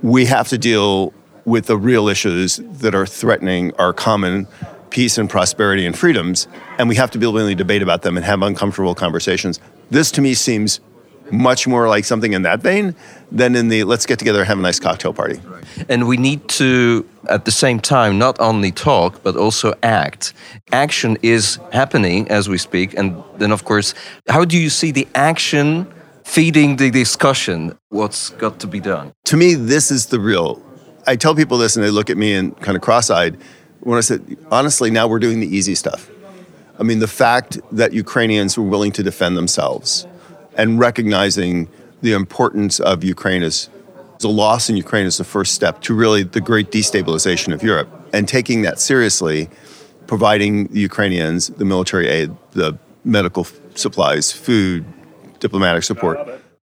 we 0.03 0.25
have 0.27 0.49
to 0.49 0.59
deal 0.59 1.13
with 1.45 1.67
the 1.67 1.77
real 1.77 2.09
issues 2.09 2.57
that 2.57 2.95
are 2.95 3.07
threatening 3.07 3.75
our 3.77 3.93
common 3.93 4.47
peace 4.91 5.19
and 5.19 5.29
prosperity 5.29 5.85
and 5.87 5.99
freedoms. 5.99 6.49
And 6.79 6.89
we 6.89 6.97
have 6.97 7.11
to 7.13 7.19
be 7.19 7.27
willing 7.27 7.49
to 7.49 7.55
debate 7.55 7.83
about 7.83 8.03
them 8.03 8.17
and 8.17 8.25
have 8.25 8.43
uncomfortable 8.43 8.95
conversations. 8.95 9.61
This 9.91 10.11
to 10.13 10.21
me 10.21 10.35
seems 10.35 10.81
much 11.31 11.67
more 11.67 11.89
like 11.89 12.05
something 12.05 12.33
in 12.33 12.43
that 12.43 12.61
vein 12.61 12.95
than 13.31 13.55
in 13.55 13.69
the 13.69 13.85
let's 13.85 14.07
get 14.07 14.19
together 14.19 14.41
and 14.41 14.49
have 14.49 14.59
a 14.59 14.63
nice 14.63 14.81
cocktail 14.81 15.13
party. 15.13 15.41
And 15.89 16.09
we 16.09 16.17
need 16.17 16.49
to, 16.49 17.07
at 17.29 17.45
the 17.45 17.51
same 17.51 17.81
time, 17.81 18.19
not 18.19 18.41
only 18.41 18.73
talk, 18.73 19.23
but 19.23 19.37
also 19.37 19.75
act. 19.83 20.33
Action 20.73 21.19
is 21.23 21.59
happening 21.73 22.29
as 22.29 22.49
we 22.49 22.59
speak. 22.59 22.95
And 22.95 23.23
then, 23.37 23.53
of 23.53 23.65
course, 23.65 23.95
how 24.29 24.45
do 24.45 24.59
you 24.59 24.71
see 24.71 24.93
the 24.93 25.07
action 25.15 25.87
feeding 26.25 26.77
the 26.77 26.91
discussion? 26.91 27.79
What's 27.91 28.31
got 28.31 28.59
to 28.61 28.67
be 28.67 28.81
done? 28.81 29.13
To 29.25 29.37
me, 29.37 29.55
this 29.55 29.91
is 29.91 30.07
the 30.07 30.21
real. 30.21 30.63
I 31.07 31.17
tell 31.17 31.35
people 31.35 31.59
this 31.59 31.77
and 31.77 31.85
they 31.85 31.91
look 31.91 32.11
at 32.11 32.17
me 32.17 32.35
and 32.35 32.57
kind 32.61 32.77
of 32.77 32.83
cross 32.83 33.11
eyed 33.11 33.39
when 33.81 33.99
I 33.99 34.01
said, 34.01 34.37
honestly, 34.51 34.91
now 34.91 35.07
we're 35.07 35.19
doing 35.19 35.41
the 35.41 35.47
easy 35.47 35.75
stuff. 35.75 36.11
I 36.79 36.83
mean, 36.83 36.99
the 36.99 37.09
fact 37.09 37.59
that 37.73 37.93
Ukrainians 37.93 38.57
were 38.57 38.65
willing 38.65 38.93
to 38.93 39.03
defend 39.03 39.37
themselves 39.37 40.07
and 40.57 40.79
recognizing 40.79 41.69
the 42.01 42.13
importance 42.13 42.81
of 42.81 43.05
Ukraine 43.05 43.43
as 43.43 43.69
the 44.21 44.29
loss 44.29 44.69
in 44.69 44.77
Ukraine 44.77 45.07
is 45.07 45.17
the 45.17 45.25
first 45.25 45.55
step 45.55 45.81
to 45.83 45.95
really 45.95 46.23
the 46.23 46.41
great 46.41 46.71
destabilization 46.71 47.53
of 47.55 47.63
Europe. 47.63 47.89
And 48.13 48.27
taking 48.27 48.63
that 48.63 48.81
seriously, 48.81 49.49
providing 50.07 50.69
the 50.69 50.81
Ukrainians 50.81 51.49
the 51.49 51.65
military 51.65 52.09
aid, 52.09 52.35
the 52.53 52.79
medical 53.05 53.47
supplies, 53.75 54.33
food, 54.33 54.85
diplomatic 55.39 55.85
support. 55.85 56.19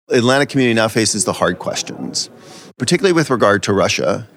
Atlantic 0.10 0.50
community 0.50 0.76
now 0.76 0.88
faces 0.88 1.26
the 1.26 1.34
hard 1.34 1.58
questions, 1.58 2.30
particularly 2.78 3.14
with 3.14 3.30
regard 3.30 3.64
to 3.64 3.74
Russia. 3.74 4.28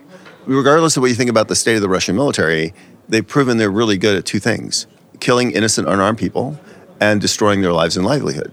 Regardless 0.47 0.97
of 0.97 1.03
what 1.03 1.09
you 1.09 1.17
think 1.17 1.31
about 1.31 1.49
the 1.49 1.57
state 1.57 1.75
of 1.75 1.83
the 1.83 1.89
Russian 1.89 2.17
military, 2.17 2.73
they've 3.09 3.27
proven 3.27 3.57
they're 3.57 3.71
really 3.71 3.99
good 3.99 4.17
at 4.17 4.25
two 4.25 4.39
things 4.39 4.87
killing 5.21 5.53
innocent, 5.53 5.89
unarmed 5.89 6.19
people 6.19 6.59
and 7.01 7.21
destroying 7.21 7.63
their 7.63 7.73
lives 7.73 7.97
and 7.97 8.05
livelihood 8.05 8.53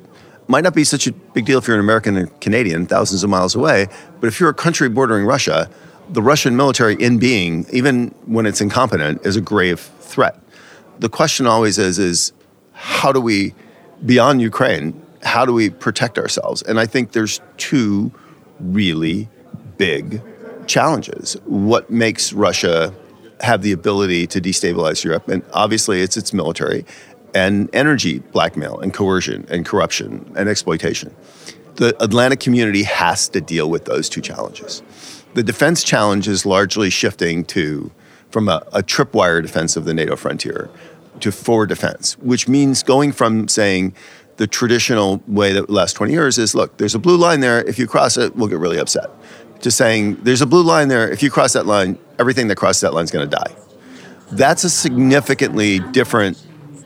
might 0.52 0.66
not 0.66 0.76
be 0.76 0.84
such 0.84 1.08
a 1.08 1.14
big 1.14 1.46
deal 1.46 1.58
if 1.58 1.68
you're 1.68 1.78
an 1.78 1.80
American 1.80 2.18
and 2.18 2.42
Canadian, 2.42 2.86
thousands 2.86 3.24
of 3.24 3.30
miles 3.30 3.56
away. 3.56 3.88
But 4.20 4.28
if 4.28 4.40
you're 4.40 4.50
a 4.50 4.54
country 4.54 4.90
bordering 4.90 5.26
Russia, 5.26 5.70
the 6.10 6.22
Russian 6.22 6.58
military 6.58 6.96
in 6.96 7.18
being, 7.18 7.66
even 7.72 8.10
when 8.26 8.46
it's 8.46 8.60
incompetent, 8.60 9.26
is 9.26 9.38
a 9.38 9.42
grave 9.42 9.80
threat. 10.02 10.38
The 11.00 11.08
question 11.08 11.48
always 11.48 11.78
is, 11.78 11.98
is 11.98 12.34
how 12.74 13.14
do 13.14 13.22
we, 13.22 13.56
beyond 14.06 14.42
Ukraine, 14.42 15.02
how 15.24 15.46
do 15.46 15.54
we 15.54 15.70
protect 15.70 16.20
ourselves? 16.20 16.62
And 16.64 16.80
I 16.82 16.86
think 16.86 17.14
there's 17.14 17.40
two 17.56 18.12
really 18.60 19.30
big 19.78 20.22
challenges. 20.68 21.38
What 21.46 21.90
makes 21.90 22.34
Russia 22.34 22.94
have 23.40 23.62
the 23.62 23.72
ability 23.72 24.28
to 24.28 24.42
destabilize 24.42 25.04
Europe? 25.04 25.30
And 25.30 25.44
obviously, 25.54 26.02
it's 26.02 26.18
its 26.18 26.34
military 26.34 26.86
and 27.34 27.70
energy 27.74 28.20
blackmail 28.20 28.80
and 28.80 28.94
coercion 28.94 29.46
and 29.50 29.66
corruption 29.66 30.32
and 30.36 30.50
exploitation. 30.50 31.16
The 31.76 31.96
Atlantic 32.04 32.40
community 32.40 32.84
has 32.84 33.30
to 33.30 33.42
deal 33.42 33.70
with 33.70 33.86
those 33.86 34.10
two 34.10 34.22
challenges. 34.22 34.84
The 35.34 35.44
defense 35.44 35.84
challenge 35.84 36.28
is 36.28 36.46
largely 36.46 36.90
shifting 36.90 37.46
to 37.46 37.92
from 38.30 38.50
a, 38.50 38.64
a 38.74 38.82
tripwire 38.82 39.42
defense 39.42 39.76
of 39.76 39.86
the 39.86 39.94
NATO 39.94 40.16
frontier 40.16 40.70
to 41.20 41.32
forward 41.32 41.70
defense, 41.70 42.18
which 42.20 42.48
means 42.48 42.84
going 42.84 43.12
from 43.12 43.48
saying 43.48 43.94
the 44.38 44.48
traditional 44.48 45.22
way 45.28 45.54
that 45.54 45.70
last 45.70 45.94
20 45.94 46.12
years 46.12 46.38
is 46.38 46.56
look, 46.56 46.78
there's 46.78 46.96
a 46.96 47.00
blue 47.00 47.18
line 47.18 47.42
there. 47.42 47.64
If 47.64 47.78
you 47.78 47.88
cross 47.88 48.18
it, 48.18 48.36
we'll 48.36 48.48
get 48.48 48.60
really 48.60 48.80
upset. 48.80 49.10
To 49.62 49.70
saying, 49.70 50.16
there's 50.24 50.42
a 50.42 50.48
blue 50.48 50.64
line 50.64 50.88
there. 50.88 51.10
If 51.12 51.22
you 51.22 51.30
cross 51.30 51.54
that 51.54 51.68
line, 51.68 52.00
everything 52.18 52.48
that 52.48 52.56
crosses 52.56 52.82
that 52.82 52.94
line 52.94 53.04
is 53.04 53.12
going 53.12 53.30
to 53.30 53.36
die. 53.36 53.56
That's 54.32 54.64
a 54.64 54.70
significantly 54.70 55.80
different 55.92 56.42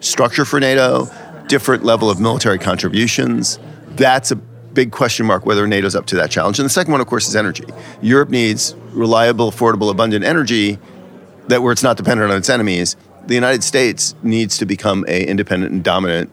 structure 0.06 0.46
for 0.46 0.60
NATO, 0.60 1.08
different 1.48 1.84
level 1.84 2.10
of 2.10 2.20
military 2.20 2.60
contributions. 2.60 3.60
That's 3.96 4.32
a 4.32 4.36
big 4.36 4.92
question 4.92 5.26
mark 5.26 5.46
whether 5.46 5.66
NATO's 5.66 5.96
up 5.96 6.06
to 6.08 6.16
that 6.18 6.30
challenge. 6.30 6.60
And 6.60 6.66
the 6.66 6.70
second 6.70 6.92
one, 6.92 7.02
of 7.02 7.08
course, 7.08 7.28
is 7.28 7.36
energy. 7.36 7.66
Europe 8.02 8.30
needs 8.30 8.76
reliable, 8.92 9.52
affordable, 9.52 9.90
abundant 9.90 10.26
energy 10.26 10.78
that 11.48 11.62
where 11.62 11.72
it's 11.72 11.84
not 11.84 11.98
dependent 11.98 12.32
on 12.32 12.38
its 12.38 12.50
enemies. 12.50 12.96
The 13.28 13.36
United 13.36 13.64
States 13.64 14.16
needs 14.22 14.58
to 14.58 14.66
become 14.66 15.06
a 15.08 15.26
independent 15.26 15.72
and 15.72 15.84
dominant 15.84 16.32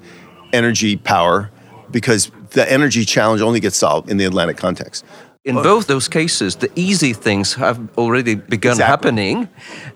energy 0.52 0.96
power 0.96 1.50
because 1.90 2.30
the 2.50 2.70
energy 2.70 3.04
challenge 3.04 3.40
only 3.40 3.60
gets 3.60 3.76
solved 3.76 4.10
in 4.10 4.16
the 4.16 4.24
Atlantic 4.24 4.56
context. 4.56 5.04
In 5.44 5.56
both 5.56 5.88
those 5.88 6.08
cases, 6.08 6.56
the 6.56 6.70
easy 6.76 7.12
things 7.12 7.54
have 7.54 7.80
already 7.98 8.36
begun 8.36 8.72
Exactly. 8.72 8.90
happening, 8.90 9.48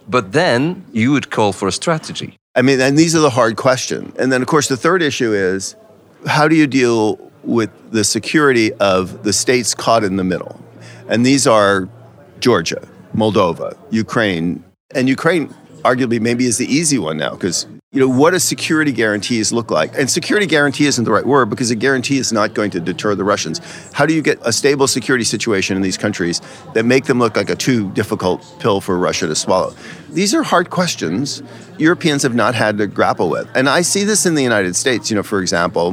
but 0.09 0.33
then 0.33 0.85
you 0.93 1.12
would 1.12 1.31
call 1.31 1.53
for 1.53 1.69
a 1.69 1.73
strategy. 1.73 2.37
I 2.57 2.62
mean, 2.62 2.81
and 2.81 2.99
these 2.99 3.14
are 3.14 3.21
the 3.21 3.31
hard 3.31 3.57
questions. 3.57 4.16
And 4.19 4.33
then, 4.33 4.40
of 4.40 4.49
course, 4.49 4.69
the 4.69 4.79
third 4.79 5.03
issue 5.03 5.35
is 5.35 5.77
how 6.27 6.49
do 6.49 6.57
you 6.57 6.66
deal 6.66 7.31
with 7.45 7.71
the 7.92 8.03
security 8.03 8.73
of 8.75 9.23
the 9.25 9.33
states 9.33 9.75
caught 9.75 10.03
in 10.03 10.16
the 10.16 10.25
middle? 10.25 10.59
And 11.07 11.25
these 11.25 11.47
are 11.47 11.87
Georgia, 12.40 12.88
Moldova, 13.14 13.77
Ukraine, 13.90 14.64
and 14.95 15.09
Ukraine 15.09 15.55
arguably 15.85 16.19
maybe 16.19 16.47
is 16.47 16.57
the 16.57 16.66
easy 16.66 16.99
one 16.99 17.19
now 17.19 17.33
because 17.33 17.66
you 17.92 18.01
know 18.01 18.09
what 18.09 18.33
do 18.33 18.38
security 18.40 18.90
guarantees 18.90 19.53
look 19.53 19.70
like. 19.70 19.96
And 19.96 20.11
security 20.11 20.46
guarantee 20.46 20.87
isn't 20.87 21.05
the 21.05 21.12
right 21.12 21.25
word 21.25 21.49
because 21.49 21.70
a 21.70 21.77
guarantee 21.77 22.18
is 22.18 22.33
not 22.33 22.53
going 22.53 22.70
to 22.72 22.81
deter 22.81 23.14
the 23.14 23.22
russians. 23.22 23.61
How 23.92 24.05
do 24.05 24.12
you 24.12 24.22
get 24.22 24.38
a 24.42 24.53
stable 24.53 24.88
security 24.88 25.25
situation 25.25 25.77
in 25.77 25.83
these 25.83 25.96
countries 25.96 26.42
that 26.75 26.85
make 26.85 27.05
them 27.05 27.20
look 27.20 27.37
like 27.37 27.49
a 27.49 27.55
too 27.55 27.90
difficult 27.92 28.44
pill 28.59 28.81
for 28.81 28.99
russia 28.99 29.29
to 29.29 29.37
swallow? 29.37 29.72
These 30.11 30.35
are 30.35 30.42
hard 30.42 30.68
questions 30.70 31.42
europeans 31.79 32.22
have 32.25 32.35
not 32.35 32.55
had 32.57 32.77
to 32.79 32.88
grapple 32.88 33.31
with. 33.31 33.49
And 33.55 33.68
i 33.68 33.83
see 33.83 34.03
this 34.03 34.27
in 34.27 34.35
the 34.35 34.42
united 34.42 34.75
states. 34.75 35.09
You 35.09 35.16
know 35.16 35.22
for 35.22 35.40
example 35.40 35.92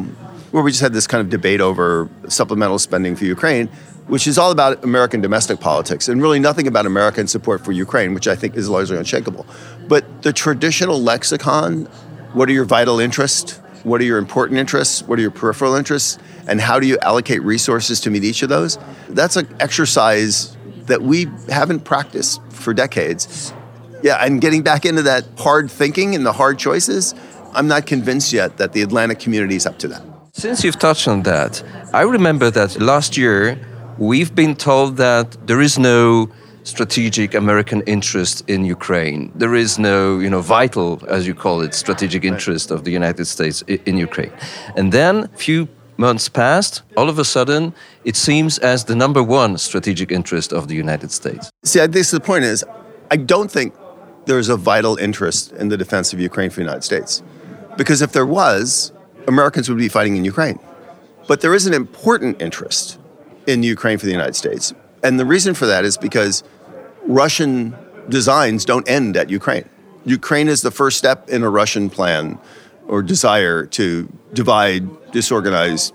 where 0.49 0.63
we 0.63 0.71
just 0.71 0.81
had 0.81 0.93
this 0.93 1.07
kind 1.07 1.21
of 1.21 1.29
debate 1.29 1.61
over 1.61 2.09
supplemental 2.27 2.79
spending 2.79 3.15
for 3.15 3.25
ukraine 3.25 3.69
which 4.07 4.27
is 4.27 4.37
all 4.37 4.51
about 4.51 4.83
American 4.83 5.21
domestic 5.21 5.59
politics 5.59 6.09
and 6.09 6.21
really 6.21 6.39
nothing 6.39 6.67
about 6.67 6.85
American 6.85 7.27
support 7.27 7.63
for 7.63 7.71
Ukraine, 7.71 8.13
which 8.13 8.27
I 8.27 8.35
think 8.35 8.55
is 8.55 8.69
largely 8.69 8.97
unshakable. 8.97 9.45
But 9.87 10.23
the 10.23 10.33
traditional 10.33 11.01
lexicon 11.01 11.87
what 12.33 12.49
are 12.49 12.51
your 12.51 12.65
vital 12.65 12.99
interests? 12.99 13.59
What 13.83 14.01
are 14.01 14.05
your 14.05 14.17
important 14.17 14.59
interests? 14.59 15.03
What 15.03 15.19
are 15.19 15.21
your 15.21 15.31
peripheral 15.31 15.75
interests? 15.75 16.17
And 16.47 16.59
how 16.59 16.79
do 16.79 16.87
you 16.87 16.97
allocate 16.99 17.43
resources 17.43 17.99
to 18.01 18.09
meet 18.09 18.23
each 18.23 18.41
of 18.41 18.49
those? 18.49 18.79
That's 19.09 19.35
an 19.35 19.47
exercise 19.59 20.57
that 20.87 21.03
we 21.03 21.27
haven't 21.49 21.81
practiced 21.81 22.41
for 22.49 22.73
decades. 22.73 23.53
Yeah, 24.01 24.17
and 24.17 24.41
getting 24.41 24.63
back 24.63 24.85
into 24.85 25.03
that 25.03 25.25
hard 25.37 25.69
thinking 25.69 26.15
and 26.15 26.25
the 26.25 26.33
hard 26.33 26.57
choices, 26.57 27.13
I'm 27.53 27.67
not 27.67 27.85
convinced 27.85 28.33
yet 28.33 28.57
that 28.57 28.73
the 28.73 28.81
Atlantic 28.81 29.19
community 29.19 29.55
is 29.55 29.65
up 29.67 29.77
to 29.79 29.87
that. 29.89 30.01
Since 30.33 30.63
you've 30.63 30.79
touched 30.79 31.07
on 31.07 31.21
that, 31.23 31.63
I 31.93 32.01
remember 32.01 32.49
that 32.49 32.81
last 32.81 33.15
year 33.15 33.59
we've 33.97 34.33
been 34.33 34.55
told 34.55 34.97
that 34.97 35.37
there 35.47 35.61
is 35.61 35.77
no 35.77 36.29
strategic 36.63 37.33
American 37.33 37.81
interest 37.81 38.43
in 38.47 38.63
Ukraine. 38.63 39.31
There 39.35 39.55
is 39.55 39.77
no, 39.77 40.19
you 40.19 40.29
know, 40.29 40.41
vital, 40.41 41.01
as 41.07 41.27
you 41.27 41.35
call 41.35 41.61
it, 41.61 41.73
strategic 41.73 42.23
interest 42.23 42.71
of 42.71 42.85
the 42.85 42.91
United 42.91 43.25
States 43.25 43.61
in 43.63 43.97
Ukraine. 43.97 44.31
And 44.77 44.91
then 44.91 45.25
a 45.25 45.37
few 45.37 45.67
months 45.97 46.29
passed, 46.29 46.81
all 46.97 47.09
of 47.09 47.19
a 47.19 47.25
sudden 47.25 47.73
it 48.03 48.15
seems 48.15 48.57
as 48.59 48.85
the 48.85 48.95
number 48.95 49.21
one 49.21 49.57
strategic 49.57 50.11
interest 50.11 50.53
of 50.53 50.67
the 50.67 50.75
United 50.75 51.11
States. 51.11 51.49
See, 51.63 51.81
I 51.81 51.87
think 51.87 52.07
the 52.07 52.19
point 52.19 52.45
is, 52.45 52.63
I 53.11 53.17
don't 53.17 53.51
think 53.51 53.75
there's 54.25 54.49
a 54.49 54.57
vital 54.57 54.95
interest 54.97 55.51
in 55.53 55.67
the 55.67 55.77
defense 55.77 56.13
of 56.13 56.19
Ukraine 56.19 56.49
for 56.49 56.55
the 56.55 56.63
United 56.63 56.83
States. 56.83 57.21
Because 57.77 58.01
if 58.01 58.13
there 58.13 58.25
was, 58.25 58.91
Americans 59.27 59.67
would 59.69 59.77
be 59.77 59.89
fighting 59.89 60.15
in 60.15 60.23
Ukraine. 60.23 60.59
But 61.27 61.41
there 61.41 61.53
is 61.53 61.65
an 61.67 61.73
important 61.73 62.41
interest 62.41 62.99
in 63.47 63.63
Ukraine 63.63 63.97
for 63.97 64.05
the 64.05 64.11
United 64.11 64.35
States. 64.35 64.73
And 65.03 65.19
the 65.19 65.25
reason 65.25 65.53
for 65.53 65.65
that 65.65 65.85
is 65.85 65.97
because 65.97 66.43
Russian 67.05 67.75
designs 68.09 68.65
don't 68.65 68.87
end 68.89 69.17
at 69.17 69.29
Ukraine. 69.29 69.67
Ukraine 70.05 70.47
is 70.47 70.61
the 70.61 70.71
first 70.71 70.97
step 70.97 71.29
in 71.29 71.43
a 71.43 71.49
Russian 71.49 71.89
plan 71.89 72.39
or 72.87 73.01
desire 73.01 73.65
to 73.65 74.11
divide, 74.33 75.11
disorganize, 75.11 75.93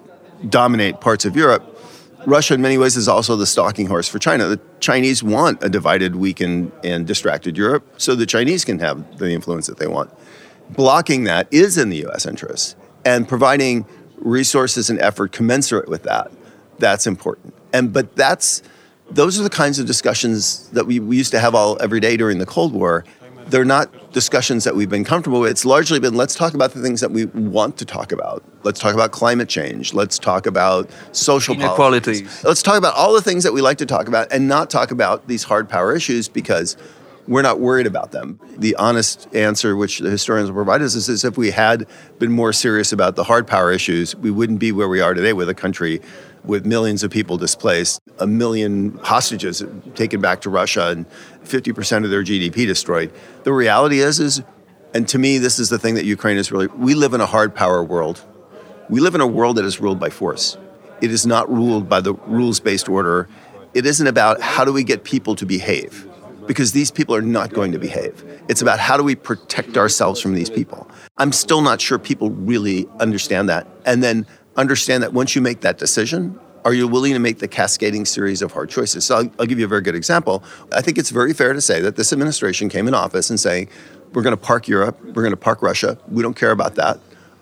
dominate 0.48 1.00
parts 1.00 1.24
of 1.24 1.37
Europe. 1.37 1.74
Russia, 2.26 2.54
in 2.54 2.62
many 2.62 2.78
ways, 2.78 2.96
is 2.96 3.08
also 3.08 3.37
the 3.37 3.46
stalking 3.46 3.87
horse 3.87 4.08
for 4.08 4.18
China. 4.18 4.46
The 4.46 4.61
Chinese 4.80 5.22
want 5.22 5.62
a 5.62 5.68
divided, 5.68 6.16
weakened, 6.16 6.72
and 6.82 7.06
distracted 7.06 7.56
Europe 7.56 7.87
so 7.96 8.14
the 8.14 8.26
Chinese 8.26 8.64
can 8.64 8.78
have 8.80 9.18
the 9.18 9.30
influence 9.30 9.66
that 9.66 9.78
they 9.78 9.87
want. 9.87 10.11
Blocking 10.70 11.24
that 11.24 11.48
is 11.50 11.78
in 11.78 11.88
the 11.88 12.04
US 12.06 12.26
interest, 12.26 12.76
and 13.04 13.28
providing 13.28 13.87
resources 14.16 14.90
and 14.90 14.98
effort 15.00 15.32
commensurate 15.32 15.88
with 15.88 16.02
that, 16.02 16.30
that's 16.78 17.06
important. 17.06 17.54
And 17.72 17.92
but 17.92 18.16
that's 18.16 18.62
those 19.10 19.38
are 19.40 19.42
the 19.42 19.50
kinds 19.50 19.78
of 19.78 19.86
discussions 19.86 20.68
that 20.70 20.86
we, 20.86 21.00
we 21.00 21.16
used 21.16 21.32
to 21.32 21.40
have 21.40 21.54
all 21.54 21.78
every 21.80 22.00
day 22.00 22.16
during 22.16 22.38
the 22.38 22.46
Cold 22.46 22.72
War. 22.72 23.04
They're 23.46 23.64
not 23.64 24.12
discussions 24.12 24.64
that 24.64 24.76
we've 24.76 24.90
been 24.90 25.04
comfortable 25.04 25.40
with. 25.40 25.50
It's 25.50 25.64
largely 25.64 25.98
been 25.98 26.14
let's 26.14 26.34
talk 26.34 26.52
about 26.52 26.72
the 26.72 26.82
things 26.82 27.00
that 27.00 27.10
we 27.10 27.24
want 27.26 27.78
to 27.78 27.86
talk 27.86 28.12
about. 28.12 28.44
Let's 28.62 28.78
talk 28.78 28.92
about 28.92 29.10
climate 29.10 29.48
change. 29.48 29.94
Let's 29.94 30.18
talk 30.18 30.46
about 30.46 30.90
social 31.12 31.54
Inequalities. 31.54 32.20
politics. 32.20 32.44
Let's 32.44 32.62
talk 32.62 32.76
about 32.76 32.94
all 32.94 33.14
the 33.14 33.22
things 33.22 33.44
that 33.44 33.54
we 33.54 33.62
like 33.62 33.78
to 33.78 33.86
talk 33.86 34.06
about 34.06 34.30
and 34.30 34.48
not 34.48 34.68
talk 34.68 34.90
about 34.90 35.28
these 35.28 35.44
hard 35.44 35.68
power 35.68 35.96
issues 35.96 36.28
because 36.28 36.76
we're 37.28 37.42
not 37.42 37.60
worried 37.60 37.86
about 37.86 38.10
them. 38.10 38.40
The 38.56 38.74
honest 38.76 39.32
answer, 39.34 39.76
which 39.76 39.98
the 39.98 40.10
historians 40.10 40.50
will 40.50 40.56
provide 40.56 40.80
us, 40.82 40.94
is, 40.94 41.08
is 41.08 41.24
if 41.24 41.36
we 41.36 41.50
had 41.50 41.86
been 42.18 42.32
more 42.32 42.52
serious 42.54 42.90
about 42.90 43.16
the 43.16 43.24
hard 43.24 43.46
power 43.46 43.70
issues, 43.70 44.16
we 44.16 44.30
wouldn't 44.30 44.58
be 44.58 44.72
where 44.72 44.88
we 44.88 45.00
are 45.00 45.12
today 45.14 45.34
with 45.34 45.48
a 45.48 45.54
country 45.54 46.00
with 46.48 46.64
millions 46.64 47.04
of 47.04 47.11
people 47.11 47.37
displaced, 47.37 48.00
a 48.18 48.26
million 48.26 48.98
hostages 49.02 49.62
taken 49.94 50.20
back 50.20 50.40
to 50.40 50.50
Russia, 50.50 50.88
and 50.88 51.06
50% 51.44 52.04
of 52.04 52.11
their 52.11 52.24
GDP 52.24 52.66
destroyed. 52.66 53.12
The 53.44 53.52
reality 53.52 54.00
is, 54.00 54.18
is, 54.18 54.42
and 54.94 55.06
to 55.08 55.18
me, 55.18 55.37
this 55.37 55.58
is 55.58 55.68
the 55.68 55.78
thing 55.78 55.94
that 55.96 56.06
Ukraine 56.06 56.38
is 56.38 56.50
really, 56.50 56.66
we 56.68 56.94
live 56.94 57.12
in 57.12 57.20
a 57.20 57.26
hard 57.26 57.54
power 57.54 57.84
world. 57.84 58.24
We 58.88 59.00
live 59.00 59.14
in 59.14 59.20
a 59.20 59.26
world 59.26 59.56
that 59.56 59.66
is 59.66 59.78
ruled 59.78 60.00
by 60.00 60.08
force. 60.08 60.56
It 61.02 61.11
is 61.11 61.26
not 61.26 61.52
ruled 61.52 61.87
by 61.87 62.00
the 62.00 62.14
rules 62.14 62.61
based 62.61 62.88
order. 62.88 63.28
It 63.74 63.84
isn't 63.84 64.06
about 64.06 64.40
how 64.40 64.64
do 64.64 64.72
we 64.72 64.84
get 64.84 65.04
people 65.04 65.37
to 65.37 65.44
behave, 65.44 66.08
because 66.46 66.72
these 66.72 66.90
people 66.90 67.14
are 67.14 67.20
not 67.20 67.52
going 67.52 67.72
to 67.72 67.78
behave. 67.78 68.24
It's 68.48 68.62
about 68.62 68.78
how 68.78 68.96
do 68.96 69.04
we 69.04 69.14
protect 69.14 69.76
ourselves 69.76 70.18
from 70.18 70.32
these 70.32 70.48
people. 70.48 70.90
I'm 71.18 71.32
still 71.32 71.61
not 71.61 71.78
sure 71.78 71.98
people 71.98 72.30
really 72.30 72.88
understand 73.00 73.50
that. 73.50 73.66
And 73.84 74.02
then 74.02 74.26
understand 74.58 75.02
that 75.02 75.12
once 75.12 75.34
you 75.34 75.40
make 75.40 75.60
that 75.60 75.78
decision, 75.78 76.38
are 76.64 76.74
you 76.74 76.86
willing 76.86 77.14
to 77.14 77.18
make 77.18 77.38
the 77.38 77.48
cascading 77.48 78.04
series 78.04 78.42
of 78.42 78.52
hard 78.52 78.68
choices? 78.68 79.04
So 79.04 79.16
I'll, 79.16 79.30
I'll 79.38 79.46
give 79.46 79.58
you 79.58 79.64
a 79.64 79.68
very 79.68 79.80
good 79.80 79.94
example. 79.94 80.42
I 80.72 80.82
think 80.82 80.98
it's 80.98 81.10
very 81.10 81.32
fair 81.32 81.52
to 81.52 81.60
say 81.60 81.80
that 81.80 81.96
this 81.96 82.12
administration 82.12 82.68
came 82.68 82.88
in 82.88 82.94
office 82.94 83.30
and 83.30 83.38
saying, 83.38 83.68
we're 84.12 84.22
going 84.22 84.36
to 84.36 84.42
park 84.42 84.68
Europe, 84.68 85.00
we're 85.02 85.22
going 85.22 85.30
to 85.30 85.36
park 85.36 85.62
Russia, 85.62 85.96
we 86.08 86.22
don't 86.22 86.34
care 86.34 86.50
about 86.50 86.74
that. 86.74 86.98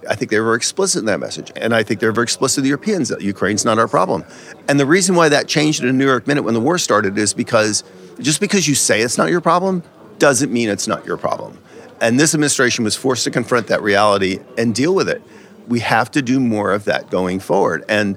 I 0.08 0.14
think 0.14 0.30
they 0.30 0.38
were 0.38 0.54
explicit 0.54 1.00
in 1.00 1.06
that 1.06 1.18
message. 1.18 1.50
And 1.56 1.74
I 1.74 1.82
think 1.82 1.98
they're 1.98 2.12
very 2.12 2.24
explicit, 2.24 2.56
to 2.56 2.60
the 2.60 2.68
Europeans, 2.68 3.08
that 3.08 3.22
Ukraine's 3.22 3.64
not 3.64 3.78
our 3.78 3.88
problem. 3.88 4.24
And 4.68 4.78
the 4.78 4.86
reason 4.86 5.16
why 5.16 5.28
that 5.30 5.48
changed 5.48 5.82
in 5.82 5.88
a 5.88 5.92
New 5.92 6.06
York 6.06 6.28
Minute 6.28 6.42
when 6.42 6.54
the 6.54 6.60
war 6.60 6.78
started 6.78 7.18
is 7.18 7.34
because 7.34 7.82
just 8.20 8.40
because 8.40 8.68
you 8.68 8.74
say 8.74 9.00
it's 9.00 9.18
not 9.18 9.30
your 9.30 9.40
problem 9.40 9.82
doesn't 10.18 10.52
mean 10.52 10.68
it's 10.68 10.86
not 10.86 11.04
your 11.06 11.16
problem. 11.16 11.58
And 12.00 12.20
this 12.20 12.34
administration 12.34 12.84
was 12.84 12.94
forced 12.94 13.24
to 13.24 13.30
confront 13.30 13.66
that 13.68 13.82
reality 13.82 14.38
and 14.56 14.74
deal 14.74 14.94
with 14.94 15.08
it. 15.08 15.22
We 15.68 15.80
have 15.80 16.10
to 16.12 16.22
do 16.22 16.40
more 16.40 16.72
of 16.72 16.84
that 16.84 17.10
going 17.10 17.40
forward. 17.40 17.84
And 17.88 18.16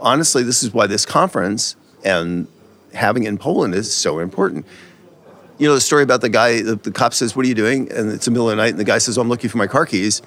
honestly, 0.00 0.42
this 0.42 0.62
is 0.62 0.72
why 0.72 0.86
this 0.86 1.06
conference 1.06 1.76
and 2.04 2.46
having 2.92 3.24
it 3.24 3.28
in 3.28 3.38
Poland 3.38 3.74
is 3.74 3.92
so 3.92 4.18
important. 4.18 4.66
You 5.58 5.68
know, 5.68 5.74
the 5.74 5.80
story 5.80 6.02
about 6.02 6.20
the 6.20 6.28
guy, 6.28 6.62
the, 6.62 6.76
the 6.76 6.90
cop 6.90 7.14
says, 7.14 7.36
What 7.36 7.44
are 7.44 7.48
you 7.48 7.54
doing? 7.54 7.90
And 7.92 8.10
it's 8.12 8.24
the 8.24 8.30
middle 8.30 8.50
of 8.50 8.56
the 8.56 8.62
night, 8.62 8.70
and 8.70 8.78
the 8.78 8.84
guy 8.84 8.98
says, 8.98 9.16
oh, 9.16 9.20
I'm 9.20 9.28
looking 9.28 9.50
for 9.50 9.58
my 9.58 9.66
car 9.66 9.86
keys. 9.86 10.20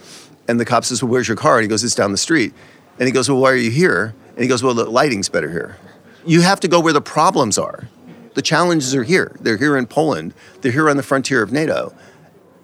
And 0.48 0.60
the 0.60 0.66
cop 0.66 0.86
says, 0.86 1.04
Well, 1.04 1.12
where's 1.12 1.28
your 1.28 1.38
car? 1.38 1.58
And 1.58 1.64
he 1.64 1.68
goes, 1.68 1.84
It's 1.84 1.96
down 1.96 2.12
the 2.12 2.18
street. 2.18 2.54
And 3.00 3.08
he 3.08 3.12
goes, 3.12 3.30
Well, 3.30 3.40
why 3.40 3.52
are 3.52 3.58
you 3.58 3.72
here? 3.72 4.16
And 4.30 4.40
he 4.40 4.48
goes, 4.48 4.64
Well, 4.64 4.74
the 4.74 4.86
lighting's 4.86 5.30
better 5.30 5.52
here. 5.52 5.78
You 6.26 6.42
have 6.42 6.60
to 6.62 6.68
go 6.68 6.80
where 6.80 6.94
the 6.94 7.02
problems 7.02 7.58
are. 7.58 7.88
The 8.34 8.42
challenges 8.42 8.94
are 8.96 9.04
here. 9.04 9.36
They're 9.40 9.58
here 9.58 9.78
in 9.78 9.88
Poland, 9.88 10.34
they're 10.62 10.72
here 10.72 10.90
on 10.90 10.98
the 10.98 11.04
frontier 11.04 11.42
of 11.42 11.52
NATO. 11.52 11.94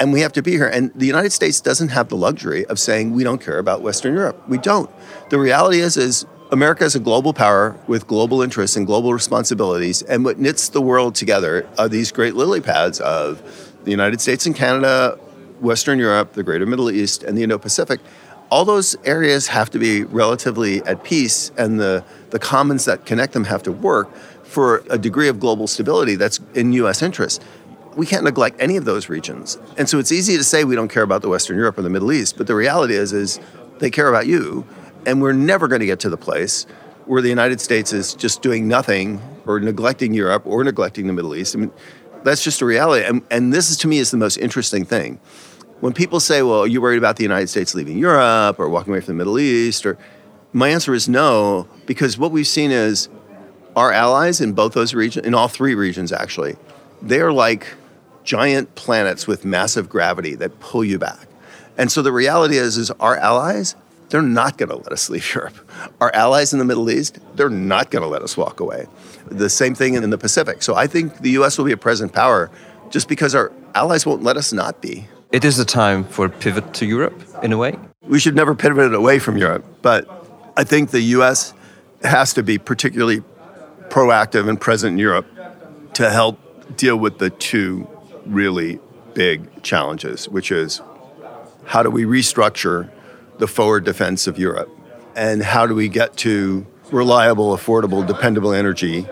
And 0.04 0.12
we 0.12 0.20
have 0.20 0.34
to 0.34 0.42
be 0.42 0.52
here. 0.52 0.68
And 0.68 0.92
the 0.96 1.06
United 1.06 1.32
States 1.32 1.62
doesn't 1.62 1.88
have 1.88 2.10
the 2.10 2.18
luxury 2.18 2.66
of 2.66 2.78
saying 2.78 3.14
we 3.14 3.24
don't 3.24 3.40
care 3.40 3.58
about 3.58 3.82
Western 3.82 4.14
Europe. 4.14 4.50
We 4.50 4.58
don't. 4.58 4.90
The 5.30 5.40
reality 5.40 5.80
is, 5.80 5.96
is 5.96 6.26
America 6.52 6.84
is 6.84 6.94
a 6.94 7.00
global 7.00 7.34
power 7.34 7.78
with 7.88 8.06
global 8.06 8.42
interests 8.42 8.76
and 8.76 8.86
global 8.86 9.14
responsibilities. 9.14 10.02
And 10.02 10.26
what 10.26 10.40
knits 10.40 10.68
the 10.68 10.82
world 10.82 11.16
together 11.16 11.66
are 11.78 11.88
these 11.88 12.12
great 12.12 12.36
lily 12.36 12.60
pads 12.60 13.00
of 13.00 13.42
the 13.86 13.92
United 13.92 14.20
States 14.20 14.46
and 14.46 14.54
Canada, 14.54 15.18
Western 15.62 16.00
Europe, 16.00 16.34
the 16.34 16.44
greater 16.44 16.66
Middle 16.66 16.92
East, 16.92 17.24
and 17.24 17.38
the 17.38 17.44
Indo 17.44 17.58
Pacific, 17.58 18.02
all 18.50 18.66
those 18.66 18.98
areas 19.06 19.48
have 19.48 19.70
to 19.70 19.80
be 19.80 20.04
relatively 20.04 20.84
at 20.84 21.06
peace, 21.06 21.50
and 21.58 21.80
the, 21.80 22.04
the 22.32 22.40
commons 22.40 22.84
that 22.86 23.06
connect 23.06 23.32
them 23.32 23.46
have 23.46 23.64
to 23.64 23.72
work 23.72 24.14
for 24.44 24.84
a 24.90 24.98
degree 24.98 25.30
of 25.30 25.40
global 25.40 25.66
stability 25.66 26.16
that's 26.16 26.40
in 26.54 26.74
US 26.74 27.02
interest. 27.02 27.42
We 27.96 28.06
can't 28.06 28.24
neglect 28.24 28.58
any 28.60 28.78
of 28.78 28.86
those 28.86 29.10
regions. 29.10 29.58
And 29.78 29.88
so 29.88 30.00
it's 30.00 30.12
easy 30.12 30.38
to 30.38 30.44
say 30.44 30.64
we 30.64 30.76
don't 30.76 30.90
care 30.90 31.04
about 31.04 31.22
the 31.22 31.30
Western 31.30 31.58
Europe 31.58 31.78
or 31.78 31.82
the 31.82 31.90
Middle 31.90 32.12
East, 32.12 32.38
but 32.38 32.48
the 32.48 32.56
reality 32.56 32.96
is 32.96 33.14
is 33.14 33.40
they 33.80 33.90
care 33.90 34.08
about 34.08 34.28
you, 34.28 34.66
and 35.06 35.22
we're 35.22 35.34
never 35.34 35.68
going 35.68 35.82
to 35.82 35.86
get 35.86 36.00
to 36.02 36.10
the 36.10 36.18
place 36.18 36.66
where 37.06 37.22
the 37.22 37.30
United 37.30 37.60
States 37.60 37.92
is 37.94 38.14
just 38.14 38.42
doing 38.42 38.68
nothing 38.68 39.22
or 39.46 39.60
neglecting 39.60 40.14
Europe 40.14 40.44
or 40.46 40.64
neglecting 40.64 41.08
the 41.08 41.14
Middle 41.14 41.36
East. 41.36 41.56
I 41.56 41.60
mean, 41.60 41.72
that's 42.24 42.44
just 42.44 42.62
a 42.62 42.66
reality. 42.66 43.06
And, 43.06 43.22
and 43.30 43.54
this 43.54 43.70
is 43.70 43.78
to 43.78 43.88
me 43.88 44.00
is 44.00 44.12
the 44.12 44.18
most 44.18 44.38
interesting 44.38 44.86
thing. 44.86 45.20
When 45.82 45.92
people 45.92 46.22
say, 46.22 46.42
well, 46.42 46.62
are 46.62 46.68
you 46.68 46.82
worried 46.82 46.98
about 46.98 47.18
the 47.18 47.24
United 47.24 47.48
States 47.48 47.76
leaving 47.76 47.98
Europe 47.98 48.58
or 48.58 48.70
walking 48.70 48.94
away 48.94 49.02
from 49.02 49.18
the 49.18 49.18
Middle 49.18 49.38
East? 49.38 49.86
Or 49.86 49.98
my 50.54 50.70
answer 50.70 50.94
is 50.94 51.10
no, 51.10 51.68
because 51.86 52.18
what 52.18 52.32
we've 52.32 52.48
seen 52.48 52.72
is 52.72 53.10
our 53.76 53.92
allies 53.92 54.40
in 54.40 54.54
both 54.54 54.74
those 54.74 54.94
regions, 54.94 55.26
in 55.26 55.34
all 55.34 55.48
three 55.48 55.76
regions 55.76 56.12
actually, 56.12 56.56
they 57.02 57.20
are 57.20 57.34
like 57.34 57.68
giant 58.24 58.76
planets 58.76 59.28
with 59.28 59.46
massive 59.46 59.90
gravity 59.90 60.36
that 60.36 60.60
pull 60.60 60.84
you 60.84 60.98
back. 60.98 61.28
And 61.78 61.92
so 61.92 62.02
the 62.02 62.12
reality 62.12 62.58
is, 62.58 62.78
is 62.78 62.92
our 62.92 63.18
allies, 63.18 63.76
they're 64.10 64.22
not 64.22 64.58
going 64.58 64.70
to 64.70 64.76
let 64.76 64.92
us 64.92 65.10
leave 65.10 65.34
Europe. 65.34 65.56
Our 66.00 66.14
allies 66.14 66.54
in 66.54 66.60
the 66.60 66.66
Middle 66.66 66.90
East, 66.90 67.20
they're 67.36 67.50
not 67.50 67.92
going 67.92 68.04
to 68.04 68.08
let 68.08 68.22
us 68.22 68.38
walk 68.38 68.60
away. 68.60 68.88
The 69.28 69.50
same 69.50 69.76
thing 69.76 69.96
in 69.96 70.10
the 70.10 70.18
Pacific. 70.18 70.62
So 70.62 70.76
I 70.76 70.88
think 70.88 71.20
the 71.20 71.32
U.S. 71.32 71.58
will 71.58 71.66
be 71.66 71.72
a 71.72 71.78
present 71.78 72.14
power 72.14 72.52
just 72.90 73.08
because 73.08 73.34
our 73.34 73.52
allies 73.74 74.06
won't 74.06 74.24
let 74.24 74.38
us 74.38 74.54
not 74.54 74.82
be. 74.82 75.08
It 75.32 75.44
is 75.44 75.58
a 75.58 75.66
time 75.66 76.04
for 76.04 76.30
pivot 76.30 76.76
to 76.76 76.86
Europe, 76.86 77.20
in 77.42 77.52
a 77.52 77.58
way. 77.58 77.76
We 78.04 78.20
should 78.20 78.36
never 78.36 78.54
pivot 78.54 78.94
away 78.94 79.18
from 79.18 79.36
Europe, 79.36 79.66
but 79.82 80.08
I 80.56 80.64
think 80.64 80.92
the 80.92 81.02
U.S. 81.02 81.56
has 82.04 82.36
to 82.36 82.44
be 82.44 82.60
particularly 82.60 83.24
proactive 83.90 84.48
and 84.48 84.62
present 84.62 84.94
in 84.94 85.00
Europe 85.00 85.26
to 85.96 86.12
help 86.12 86.38
deal 86.78 86.98
with 86.98 87.18
the 87.18 87.32
two 87.32 87.88
really 88.26 88.80
big 89.14 89.64
challenges, 89.64 90.28
which 90.30 90.52
is 90.52 90.82
how 91.66 91.84
do 91.84 91.90
we 91.90 92.04
restructure 92.04 92.90
the 93.38 93.48
forward 93.48 93.86
defense 93.86 94.28
of 94.28 94.38
Europe? 94.38 94.70
And 95.16 95.44
how 95.44 95.68
do 95.68 95.76
we 95.76 95.90
get 95.90 96.18
to 96.18 96.66
reliable, 96.92 97.56
affordable, 97.56 98.06
dependable 98.06 98.54
energy 98.54 99.08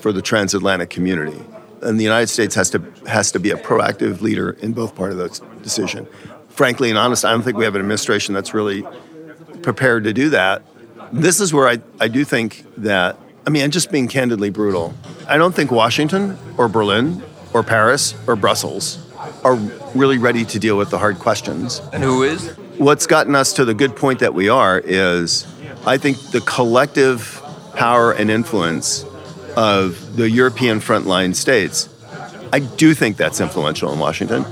for 0.00 0.12
the 0.12 0.22
transatlantic 0.22 0.90
community? 0.90 1.44
and 1.84 2.00
the 2.00 2.04
United 2.04 2.28
States 2.28 2.54
has 2.54 2.70
to 2.70 2.82
has 3.06 3.30
to 3.32 3.38
be 3.38 3.50
a 3.50 3.56
proactive 3.56 4.22
leader 4.22 4.50
in 4.50 4.72
both 4.72 4.94
part 4.94 5.12
of 5.12 5.18
that 5.18 5.40
decision. 5.62 6.06
Frankly 6.48 6.88
and 6.88 6.98
honest, 6.98 7.24
I 7.24 7.30
don't 7.30 7.42
think 7.42 7.56
we 7.56 7.64
have 7.64 7.74
an 7.74 7.80
administration 7.80 8.34
that's 8.34 8.54
really 8.54 8.84
prepared 9.62 10.04
to 10.04 10.12
do 10.12 10.30
that. 10.30 10.62
This 11.12 11.40
is 11.40 11.52
where 11.52 11.68
I, 11.68 11.80
I 12.00 12.08
do 12.08 12.24
think 12.24 12.64
that 12.78 13.18
I 13.46 13.50
mean, 13.50 13.62
I'm 13.62 13.70
just 13.70 13.92
being 13.92 14.08
candidly 14.08 14.48
brutal. 14.48 14.94
I 15.28 15.36
don't 15.36 15.54
think 15.54 15.70
Washington 15.70 16.38
or 16.56 16.68
Berlin 16.68 17.22
or 17.54 17.62
Paris 17.62 18.14
or 18.26 18.36
Brussels 18.36 18.98
are 19.42 19.54
really 19.94 20.18
ready 20.18 20.44
to 20.44 20.58
deal 20.58 20.76
with 20.76 20.90
the 20.90 20.98
hard 20.98 21.18
questions. 21.18 21.80
And 21.92 22.02
who 22.02 22.24
is? 22.24 22.50
What's 22.76 23.06
gotten 23.06 23.34
us 23.34 23.54
to 23.54 23.64
the 23.64 23.72
good 23.72 23.96
point 23.96 24.18
that 24.18 24.34
we 24.34 24.48
are 24.48 24.78
is 24.78 25.46
I 25.86 25.96
think 25.96 26.18
the 26.32 26.40
collective 26.40 27.40
power 27.76 28.12
and 28.12 28.30
influence 28.30 29.04
of 29.56 30.16
the 30.16 30.28
European 30.28 30.80
frontline 30.80 31.34
states, 31.34 31.88
I 32.52 32.58
do 32.58 32.92
think 32.92 33.16
that's 33.16 33.40
influential 33.40 33.92
in 33.92 33.98
Washington. 33.98 34.44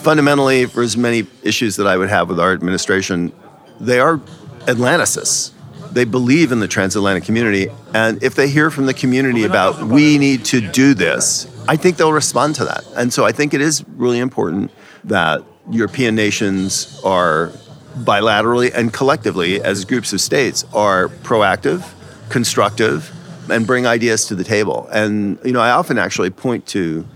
Fundamentally, 0.00 0.66
for 0.66 0.82
as 0.82 0.96
many 0.96 1.26
issues 1.42 1.76
that 1.76 1.86
I 1.86 1.96
would 1.96 2.08
have 2.08 2.28
with 2.28 2.40
our 2.40 2.52
administration, 2.52 3.32
they 3.80 4.00
are 4.00 4.18
Atlanticists. 4.66 5.52
They 5.92 6.04
believe 6.04 6.52
in 6.52 6.60
the 6.60 6.68
transatlantic 6.68 7.24
community. 7.24 7.68
And 7.94 8.22
if 8.22 8.34
they 8.34 8.48
hear 8.48 8.70
from 8.70 8.86
the 8.86 8.94
community 8.94 9.44
about 9.44 9.82
we 9.82 10.18
need 10.18 10.44
to 10.46 10.60
do 10.60 10.94
this, 10.94 11.46
I 11.68 11.76
think 11.76 11.96
they'll 11.96 12.12
respond 12.12 12.54
to 12.56 12.64
that. 12.64 12.84
And 12.96 13.12
so 13.12 13.24
I 13.24 13.32
think 13.32 13.54
it 13.54 13.60
is 13.60 13.84
really 13.96 14.18
important 14.18 14.70
that 15.04 15.42
European 15.70 16.14
nations 16.14 17.00
are 17.04 17.52
bilaterally 17.98 18.72
and 18.74 18.92
collectively, 18.92 19.60
as 19.60 19.84
groups 19.84 20.12
of 20.12 20.20
states, 20.20 20.64
are 20.72 21.08
proactive, 21.08 21.88
constructive, 22.30 23.12
and 23.50 23.66
bring 23.66 23.86
ideas 23.86 24.26
to 24.26 24.34
the 24.34 24.44
table. 24.44 24.88
And 24.92 25.38
you 25.44 25.52
know, 25.52 25.60
I 25.60 25.70
often 25.70 25.98
actually 25.98 26.30
point 26.30 26.66
to 26.68 27.06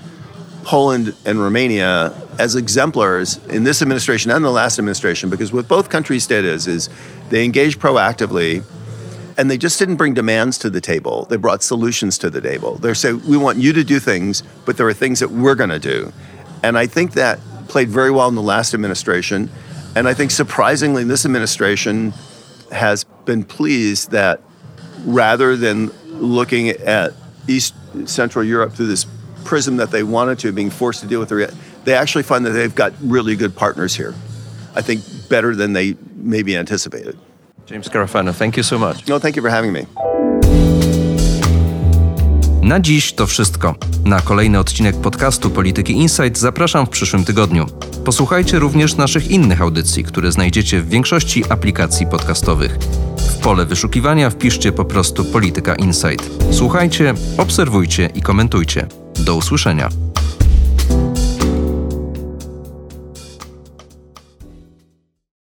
Poland 0.65 1.15
and 1.25 1.41
Romania 1.41 2.13
as 2.39 2.55
exemplars 2.55 3.39
in 3.47 3.65
this 3.65 3.83
administration 3.83 4.31
and 4.31 4.45
the 4.45 4.51
last 4.51 4.79
administration 4.79 5.31
because 5.31 5.53
what 5.53 5.69
both 5.69 5.89
countries 5.89 6.27
did 6.27 6.45
is 6.45 6.67
is 6.67 6.89
they 7.31 7.45
engaged 7.45 7.81
proactively 7.81 8.65
and 9.39 9.51
they 9.51 9.59
just 9.59 9.79
didn't 9.79 9.97
bring 9.97 10.15
demands 10.15 10.59
to 10.59 10.71
the 10.71 10.81
table. 10.81 11.27
They 11.27 11.37
brought 11.37 11.63
solutions 11.63 12.17
to 12.19 12.31
the 12.31 12.41
table. 12.41 12.77
They 12.77 12.95
say, 12.95 13.13
we 13.13 13.37
want 13.37 13.59
you 13.59 13.73
to 13.75 13.85
do 13.85 13.99
things, 14.01 14.43
but 14.65 14.77
there 14.77 14.89
are 14.89 14.95
things 14.95 15.21
that 15.21 15.31
we're 15.31 15.55
going 15.55 15.71
to 15.71 15.79
do. 15.79 16.13
And 16.63 16.79
I 16.79 16.87
think 16.87 17.13
that 17.13 17.39
played 17.69 17.89
very 17.89 18.11
well 18.11 18.29
in 18.29 18.35
the 18.35 18.43
last 18.43 18.73
administration. 18.73 19.51
And 19.95 20.09
I 20.09 20.15
think 20.15 20.31
surprisingly, 20.31 21.05
this 21.05 21.27
administration 21.27 22.15
has 22.73 23.05
been 23.25 23.45
pleased 23.45 24.11
that 24.13 24.41
rather 25.05 25.57
than 25.57 25.91
looking 26.07 26.71
at 26.71 27.13
East 27.47 27.75
Central 28.07 28.45
Europe 28.45 28.73
through 28.73 28.87
this 28.87 29.07
prism 29.45 29.77
that 29.77 29.91
they 29.91 30.03
wanted 30.03 30.39
to, 30.41 30.53
being 30.53 30.71
forced 30.71 31.01
to 31.03 31.07
deal 31.07 31.21
with 31.21 31.29
the 31.29 31.55
they 31.87 31.95
actually 31.95 32.25
find 32.25 32.45
that 32.45 32.53
they've 32.53 32.75
got 32.75 32.93
really 33.01 33.37
good 33.37 33.55
partners 33.55 33.97
here. 33.97 34.13
I 34.79 34.83
think 34.83 35.01
better 35.29 35.57
than 35.57 35.73
they 35.73 35.97
maybe 36.17 36.59
anticipated. 36.59 37.17
James 37.67 37.89
Carafano, 37.89 38.33
thank 38.33 38.57
you 38.57 38.63
so 38.63 38.79
much. 38.79 39.09
No, 39.09 39.19
thank 39.19 39.37
you 39.37 39.43
for 39.43 39.51
having 39.51 39.73
me. 39.73 39.87
Na 42.63 42.81
dziś 42.81 43.13
to 43.13 43.27
wszystko. 43.27 43.75
Na 44.05 44.21
kolejny 44.21 44.59
odcinek 44.59 44.97
podcastu 44.97 45.51
Polityki 45.51 45.93
Insight 45.93 46.39
zapraszam 46.39 46.87
w 46.87 46.91
przyszłym 46.91 47.25
tygodniu. 47.25 47.67
Posłuchajcie 48.05 48.59
również 48.59 48.97
naszych 48.97 49.31
innych 49.31 49.61
audycji, 49.61 50.05
które 50.05 50.33
znajdziecie 50.33 50.81
w 50.81 50.89
większości 50.89 51.45
aplikacji 51.49 52.07
podcastowych. 52.07 52.79
W 53.17 53.39
pole 53.39 53.67
wyszukiwania 53.67 54.31
wpiszcie 54.31 54.73
po 54.73 54.85
prostu 54.85 55.25
Polityka 55.25 55.75
Insight. 55.75 56.31
Słuchajcie, 56.51 57.15
obserwujcie 57.39 58.11
i 58.15 58.23
komentujcie. 58.23 58.87
Do 59.25 59.37
usłyszenia. 59.37 59.89